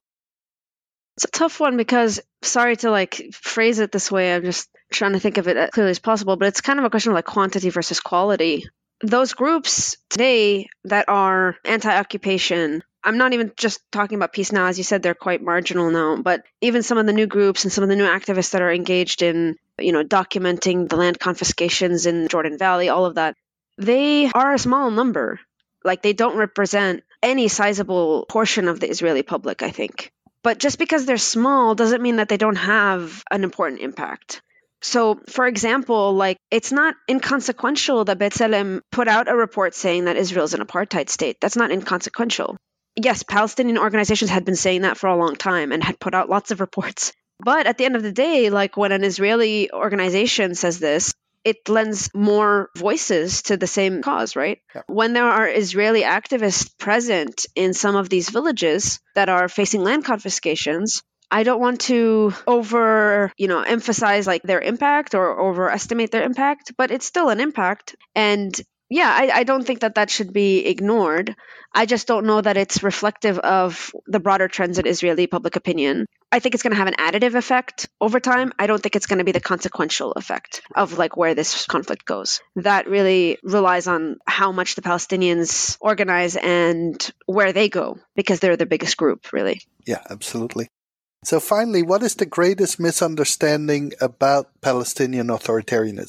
It's 1.16 1.24
a 1.24 1.28
tough 1.28 1.60
one 1.60 1.76
because, 1.76 2.20
sorry 2.42 2.76
to 2.76 2.90
like 2.90 3.30
phrase 3.32 3.78
it 3.78 3.90
this 3.90 4.10
way, 4.12 4.34
I'm 4.34 4.44
just 4.44 4.68
trying 4.92 5.12
to 5.12 5.20
think 5.20 5.38
of 5.38 5.48
it 5.48 5.56
as 5.56 5.70
clearly 5.70 5.90
as 5.90 5.98
possible, 5.98 6.36
but 6.36 6.48
it's 6.48 6.60
kind 6.60 6.78
of 6.78 6.84
a 6.84 6.90
question 6.90 7.12
of 7.12 7.16
like 7.16 7.24
quantity 7.24 7.70
versus 7.70 8.00
quality. 8.00 8.66
Those 9.02 9.34
groups 9.34 9.96
today 10.10 10.68
that 10.84 11.08
are 11.08 11.56
anti 11.64 11.94
occupation 11.94 12.82
I'm 13.06 13.18
not 13.18 13.32
even 13.34 13.52
just 13.56 13.80
talking 13.92 14.16
about 14.16 14.32
peace 14.32 14.50
now. 14.50 14.66
As 14.66 14.78
you 14.78 14.84
said, 14.84 15.00
they're 15.00 15.14
quite 15.14 15.40
marginal 15.40 15.92
now. 15.92 16.16
But 16.20 16.42
even 16.60 16.82
some 16.82 16.98
of 16.98 17.06
the 17.06 17.12
new 17.12 17.28
groups 17.28 17.62
and 17.62 17.72
some 17.72 17.84
of 17.84 17.88
the 17.88 17.94
new 17.94 18.04
activists 18.04 18.50
that 18.50 18.62
are 18.62 18.72
engaged 18.72 19.22
in, 19.22 19.56
you 19.78 19.92
know, 19.92 20.02
documenting 20.02 20.88
the 20.88 20.96
land 20.96 21.20
confiscations 21.20 22.06
in 22.06 22.26
Jordan 22.26 22.58
Valley, 22.58 22.88
all 22.88 23.06
of 23.06 23.14
that, 23.14 23.36
they 23.78 24.28
are 24.32 24.54
a 24.54 24.58
small 24.58 24.90
number. 24.90 25.38
Like 25.84 26.02
they 26.02 26.14
don't 26.14 26.36
represent 26.36 27.04
any 27.22 27.46
sizable 27.46 28.26
portion 28.28 28.66
of 28.66 28.80
the 28.80 28.90
Israeli 28.90 29.22
public, 29.22 29.62
I 29.62 29.70
think. 29.70 30.10
But 30.42 30.58
just 30.58 30.76
because 30.76 31.06
they're 31.06 31.16
small 31.16 31.76
doesn't 31.76 32.02
mean 32.02 32.16
that 32.16 32.28
they 32.28 32.36
don't 32.36 32.56
have 32.56 33.22
an 33.30 33.44
important 33.44 33.82
impact. 33.82 34.42
So, 34.82 35.20
for 35.28 35.46
example, 35.46 36.12
like 36.14 36.38
it's 36.50 36.72
not 36.72 36.96
inconsequential 37.08 38.04
that 38.06 38.18
B'Tselem 38.18 38.80
put 38.90 39.06
out 39.06 39.28
a 39.28 39.36
report 39.36 39.76
saying 39.76 40.06
that 40.06 40.16
Israel 40.16 40.44
is 40.44 40.54
an 40.54 40.60
apartheid 40.60 41.08
state. 41.08 41.38
That's 41.40 41.56
not 41.56 41.70
inconsequential 41.70 42.56
yes, 42.96 43.22
Palestinian 43.22 43.78
organizations 43.78 44.30
had 44.30 44.44
been 44.44 44.56
saying 44.56 44.82
that 44.82 44.96
for 44.96 45.08
a 45.08 45.16
long 45.16 45.36
time 45.36 45.72
and 45.72 45.82
had 45.82 46.00
put 46.00 46.14
out 46.14 46.28
lots 46.28 46.50
of 46.50 46.60
reports. 46.60 47.12
But 47.38 47.66
at 47.66 47.78
the 47.78 47.84
end 47.84 47.96
of 47.96 48.02
the 48.02 48.12
day, 48.12 48.50
like 48.50 48.76
when 48.76 48.92
an 48.92 49.04
Israeli 49.04 49.70
organization 49.70 50.54
says 50.54 50.78
this, 50.78 51.12
it 51.44 51.68
lends 51.68 52.10
more 52.12 52.70
voices 52.76 53.42
to 53.42 53.56
the 53.56 53.68
same 53.68 54.02
cause, 54.02 54.34
right? 54.34 54.58
Yeah. 54.74 54.82
When 54.88 55.12
there 55.12 55.30
are 55.30 55.48
Israeli 55.48 56.02
activists 56.02 56.76
present 56.76 57.46
in 57.54 57.72
some 57.72 57.94
of 57.94 58.08
these 58.08 58.30
villages 58.30 58.98
that 59.14 59.28
are 59.28 59.48
facing 59.48 59.84
land 59.84 60.04
confiscations, 60.04 61.02
I 61.30 61.44
don't 61.44 61.60
want 61.60 61.82
to 61.82 62.32
over, 62.46 63.32
you 63.36 63.46
know, 63.48 63.60
emphasize 63.60 64.26
like 64.26 64.42
their 64.42 64.60
impact 64.60 65.14
or 65.14 65.40
overestimate 65.40 66.10
their 66.10 66.24
impact, 66.24 66.72
but 66.76 66.90
it's 66.90 67.06
still 67.06 67.28
an 67.28 67.40
impact. 67.40 67.94
And 68.14 68.54
yeah, 68.88 69.10
I, 69.12 69.40
I, 69.40 69.44
don't 69.44 69.66
think 69.66 69.80
that 69.80 69.96
that 69.96 70.10
should 70.10 70.32
be 70.32 70.66
ignored. 70.66 71.34
I 71.74 71.86
just 71.86 72.06
don't 72.06 72.26
know 72.26 72.40
that 72.40 72.56
it's 72.56 72.82
reflective 72.82 73.38
of 73.38 73.92
the 74.06 74.20
broader 74.20 74.48
trends 74.48 74.78
in 74.78 74.86
Israeli 74.86 75.26
public 75.26 75.56
opinion. 75.56 76.06
I 76.30 76.38
think 76.38 76.54
it's 76.54 76.62
going 76.62 76.72
to 76.72 76.78
have 76.78 76.88
an 76.88 76.94
additive 76.94 77.34
effect 77.34 77.88
over 78.00 78.20
time. 78.20 78.52
I 78.58 78.66
don't 78.66 78.82
think 78.82 78.96
it's 78.96 79.06
going 79.06 79.18
to 79.18 79.24
be 79.24 79.32
the 79.32 79.40
consequential 79.40 80.12
effect 80.12 80.62
of 80.74 80.98
like 80.98 81.16
where 81.16 81.34
this 81.34 81.66
conflict 81.66 82.04
goes. 82.04 82.40
That 82.56 82.88
really 82.88 83.38
relies 83.42 83.86
on 83.88 84.18
how 84.26 84.52
much 84.52 84.74
the 84.74 84.82
Palestinians 84.82 85.76
organize 85.80 86.36
and 86.36 86.96
where 87.26 87.52
they 87.52 87.68
go 87.68 87.98
because 88.14 88.40
they're 88.40 88.56
the 88.56 88.66
biggest 88.66 88.96
group, 88.96 89.32
really. 89.32 89.60
Yeah, 89.86 90.02
absolutely. 90.10 90.68
So 91.24 91.40
finally, 91.40 91.82
what 91.82 92.02
is 92.02 92.14
the 92.14 92.26
greatest 92.26 92.78
misunderstanding 92.78 93.92
about 94.00 94.50
Palestinian 94.60 95.26
authoritarianism? 95.28 96.06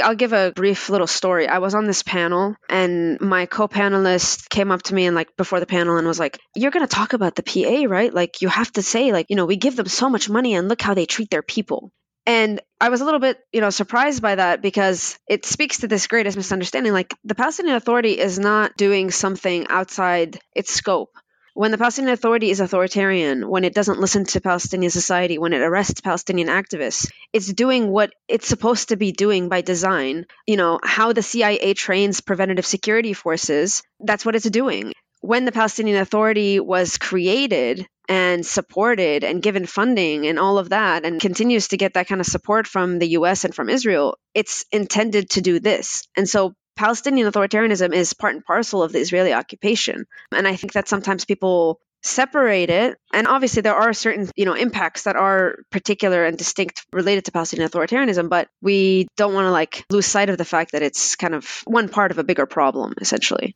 I'll 0.00 0.14
give 0.14 0.32
a 0.32 0.52
brief 0.54 0.88
little 0.88 1.06
story. 1.06 1.46
I 1.46 1.58
was 1.58 1.74
on 1.74 1.86
this 1.86 2.02
panel 2.02 2.56
and 2.68 3.20
my 3.20 3.46
co-panelist 3.46 4.48
came 4.48 4.70
up 4.70 4.82
to 4.84 4.94
me 4.94 5.06
and 5.06 5.14
like 5.14 5.36
before 5.36 5.60
the 5.60 5.66
panel 5.66 5.98
and 5.98 6.06
was 6.06 6.18
like, 6.18 6.38
"You're 6.54 6.70
going 6.70 6.86
to 6.86 6.94
talk 6.94 7.12
about 7.12 7.34
the 7.34 7.42
PA, 7.42 7.86
right? 7.88 8.12
Like 8.12 8.40
you 8.40 8.48
have 8.48 8.72
to 8.72 8.82
say 8.82 9.12
like, 9.12 9.26
you 9.28 9.36
know, 9.36 9.46
we 9.46 9.56
give 9.56 9.76
them 9.76 9.86
so 9.86 10.08
much 10.08 10.30
money 10.30 10.54
and 10.54 10.68
look 10.68 10.80
how 10.80 10.94
they 10.94 11.06
treat 11.06 11.30
their 11.30 11.42
people." 11.42 11.92
And 12.24 12.60
I 12.80 12.88
was 12.88 13.00
a 13.00 13.04
little 13.04 13.20
bit, 13.20 13.38
you 13.52 13.60
know, 13.60 13.70
surprised 13.70 14.22
by 14.22 14.36
that 14.36 14.62
because 14.62 15.18
it 15.28 15.44
speaks 15.44 15.78
to 15.78 15.88
this 15.88 16.06
greatest 16.06 16.36
misunderstanding. 16.36 16.92
Like 16.92 17.14
the 17.24 17.34
Palestinian 17.34 17.76
Authority 17.76 18.18
is 18.18 18.38
not 18.38 18.76
doing 18.76 19.10
something 19.10 19.66
outside 19.68 20.38
its 20.54 20.72
scope. 20.72 21.10
When 21.54 21.70
the 21.70 21.76
Palestinian 21.76 22.14
Authority 22.14 22.50
is 22.50 22.60
authoritarian, 22.60 23.46
when 23.46 23.64
it 23.64 23.74
doesn't 23.74 24.00
listen 24.00 24.24
to 24.24 24.40
Palestinian 24.40 24.90
society, 24.90 25.36
when 25.36 25.52
it 25.52 25.60
arrests 25.60 26.00
Palestinian 26.00 26.48
activists, 26.48 27.10
it's 27.34 27.52
doing 27.52 27.90
what 27.90 28.14
it's 28.26 28.48
supposed 28.48 28.88
to 28.88 28.96
be 28.96 29.12
doing 29.12 29.50
by 29.50 29.60
design. 29.60 30.24
You 30.46 30.56
know, 30.56 30.80
how 30.82 31.12
the 31.12 31.22
CIA 31.22 31.74
trains 31.74 32.22
preventative 32.22 32.64
security 32.64 33.12
forces, 33.12 33.82
that's 34.00 34.24
what 34.24 34.34
it's 34.34 34.48
doing. 34.48 34.94
When 35.20 35.44
the 35.44 35.52
Palestinian 35.52 35.98
Authority 35.98 36.58
was 36.58 36.96
created, 36.96 37.86
and 38.08 38.44
supported 38.44 39.22
and 39.22 39.42
given 39.42 39.64
funding 39.64 40.26
and 40.26 40.38
all 40.38 40.58
of 40.58 40.70
that 40.70 41.04
and 41.04 41.20
continues 41.20 41.68
to 41.68 41.76
get 41.76 41.94
that 41.94 42.08
kind 42.08 42.20
of 42.20 42.26
support 42.26 42.66
from 42.66 42.98
the 42.98 43.10
US 43.10 43.44
and 43.44 43.54
from 43.54 43.68
Israel, 43.68 44.18
it's 44.34 44.64
intended 44.72 45.30
to 45.30 45.40
do 45.40 45.60
this. 45.60 46.08
And 46.16 46.28
so 46.28 46.54
Palestinian 46.76 47.30
authoritarianism 47.30 47.92
is 47.92 48.12
part 48.12 48.34
and 48.34 48.44
parcel 48.44 48.82
of 48.82 48.92
the 48.92 48.98
Israeli 48.98 49.32
occupation. 49.32 50.06
And 50.32 50.46
I 50.48 50.56
think 50.56 50.72
that 50.72 50.88
sometimes 50.88 51.24
people 51.24 51.80
separate 52.04 52.68
it 52.68 52.98
and 53.12 53.28
obviously 53.28 53.62
there 53.62 53.76
are 53.76 53.92
certain 53.92 54.28
you 54.34 54.44
know 54.44 54.54
impacts 54.54 55.04
that 55.04 55.14
are 55.14 55.58
particular 55.70 56.24
and 56.24 56.36
distinct 56.36 56.84
related 56.92 57.24
to 57.24 57.30
palestinian 57.30 57.70
authoritarianism 57.70 58.28
but 58.28 58.48
we 58.60 59.06
don't 59.16 59.34
want 59.34 59.46
to 59.46 59.52
like 59.52 59.84
lose 59.88 60.04
sight 60.04 60.28
of 60.28 60.36
the 60.36 60.44
fact 60.44 60.72
that 60.72 60.82
it's 60.82 61.14
kind 61.14 61.32
of 61.32 61.62
one 61.64 61.88
part 61.88 62.10
of 62.10 62.18
a 62.18 62.24
bigger 62.24 62.44
problem 62.44 62.92
essentially 63.00 63.54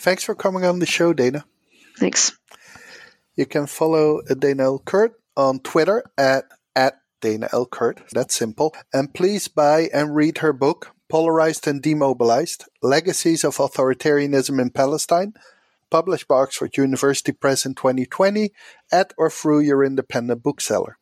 thanks 0.00 0.24
for 0.24 0.34
coming 0.34 0.64
on 0.64 0.80
the 0.80 0.86
show 0.86 1.12
dana 1.12 1.44
thanks 1.96 2.36
you 3.36 3.46
can 3.46 3.68
follow 3.68 4.20
uh, 4.28 4.34
dana 4.34 4.64
El-Kurd 4.64 5.12
on 5.36 5.60
twitter 5.60 6.02
at 6.18 6.42
at 6.74 7.00
Dana 7.20 7.48
ElKurd. 7.52 8.08
That's 8.10 8.36
simple. 8.36 8.74
And 8.92 9.12
please 9.12 9.48
buy 9.48 9.88
and 9.92 10.14
read 10.14 10.38
her 10.38 10.52
book, 10.52 10.94
Polarized 11.08 11.66
and 11.66 11.80
Demobilized 11.80 12.64
Legacies 12.82 13.44
of 13.44 13.56
Authoritarianism 13.56 14.60
in 14.60 14.70
Palestine, 14.70 15.34
published 15.90 16.26
by 16.26 16.36
Oxford 16.36 16.76
University 16.76 17.32
Press 17.32 17.64
in 17.64 17.74
2020, 17.74 18.52
at 18.90 19.14
or 19.16 19.30
through 19.30 19.60
your 19.60 19.84
independent 19.84 20.42
bookseller. 20.42 20.98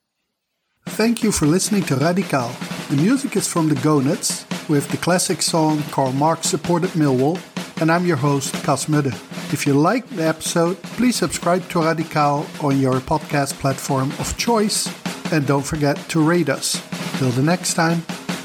Thank 0.87 1.23
you 1.23 1.33
for 1.33 1.47
listening 1.47 1.83
to 1.85 1.97
Radical. 1.97 2.51
The 2.91 2.97
music 2.97 3.37
is 3.37 3.49
from 3.49 3.69
the 3.69 3.75
Gonads 3.77 4.45
with 4.69 4.89
the 4.91 4.99
classic 4.99 5.41
song 5.41 5.83
Karl 5.91 6.13
Marx 6.13 6.49
Supported 6.49 6.91
Millwall, 6.91 7.41
and 7.81 7.91
I'm 7.91 8.07
your 8.07 8.17
host, 8.19 8.55
Cas 8.65 8.87
Mudde. 8.87 9.15
If 9.53 9.67
you 9.67 9.75
liked 9.75 10.11
the 10.11 10.27
episode, 10.29 10.81
please 10.83 11.17
subscribe 11.17 11.67
to 11.71 11.81
Radical 11.81 12.47
on 12.61 12.79
your 12.79 13.01
podcast 13.01 13.55
platform 13.55 14.13
of 14.19 14.37
choice, 14.37 14.87
and 15.33 15.47
don't 15.47 15.65
forget 15.65 15.97
to 16.11 16.23
rate 16.23 16.51
us. 16.51 16.83
Till 17.19 17.31
the 17.31 17.43
next 17.43 17.75
time. 17.75 18.03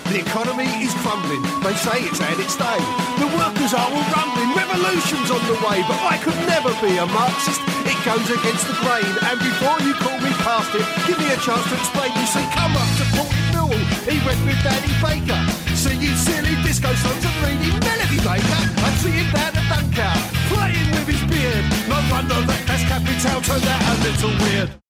The 0.10 0.26
economy 0.26 0.66
is 0.82 0.90
crumbling. 1.06 1.46
They 1.62 1.78
say 1.78 2.02
it's 2.02 2.18
had 2.18 2.42
its 2.42 2.58
day. 2.58 2.82
The 3.22 3.30
workers 3.30 3.78
are 3.78 3.86
all 3.86 4.06
rumbling. 4.10 4.58
Revolution's 4.58 5.30
on 5.30 5.38
the 5.46 5.54
way, 5.62 5.86
but 5.86 6.02
I 6.02 6.18
could 6.18 6.34
never 6.50 6.74
be 6.82 6.98
a 6.98 7.06
Marxist. 7.06 7.62
It 7.86 7.94
goes 8.02 8.26
against 8.26 8.66
the 8.66 8.74
grain. 8.82 9.06
And 9.06 9.38
before 9.38 9.78
you 9.86 9.94
call 10.02 10.18
me 10.18 10.34
past 10.42 10.74
it, 10.74 10.82
give 11.06 11.22
me 11.22 11.30
a 11.30 11.38
chance 11.38 11.62
to 11.70 11.76
explain. 11.78 12.10
You 12.18 12.26
see, 12.26 12.42
come 12.58 12.74
up 12.74 12.90
to 12.98 13.06
Port 13.14 13.30
Millwall. 13.54 13.86
He 14.10 14.18
went 14.26 14.42
with 14.50 14.58
Danny 14.66 14.94
Baker. 14.98 15.42
You 16.00 16.16
silly 16.16 16.58
disco 16.66 16.90
songs 17.06 17.24
and 17.24 17.38
reading 17.46 17.78
Melody 17.86 18.18
Maker. 18.26 18.62
I 18.82 18.90
see 18.98 19.14
him 19.14 19.30
down 19.30 19.54
at 19.54 19.66
Dunker, 19.70 20.14
playing 20.50 20.90
with 20.90 21.06
his 21.06 21.22
beard. 21.30 21.66
No 21.86 22.02
wonder 22.10 22.40
that 22.50 22.62
that's 22.66 22.84
Capital 22.90 23.42
turned 23.46 23.68
out 23.70 23.82
a 23.88 23.96
little 24.02 24.34
weird. 24.42 24.89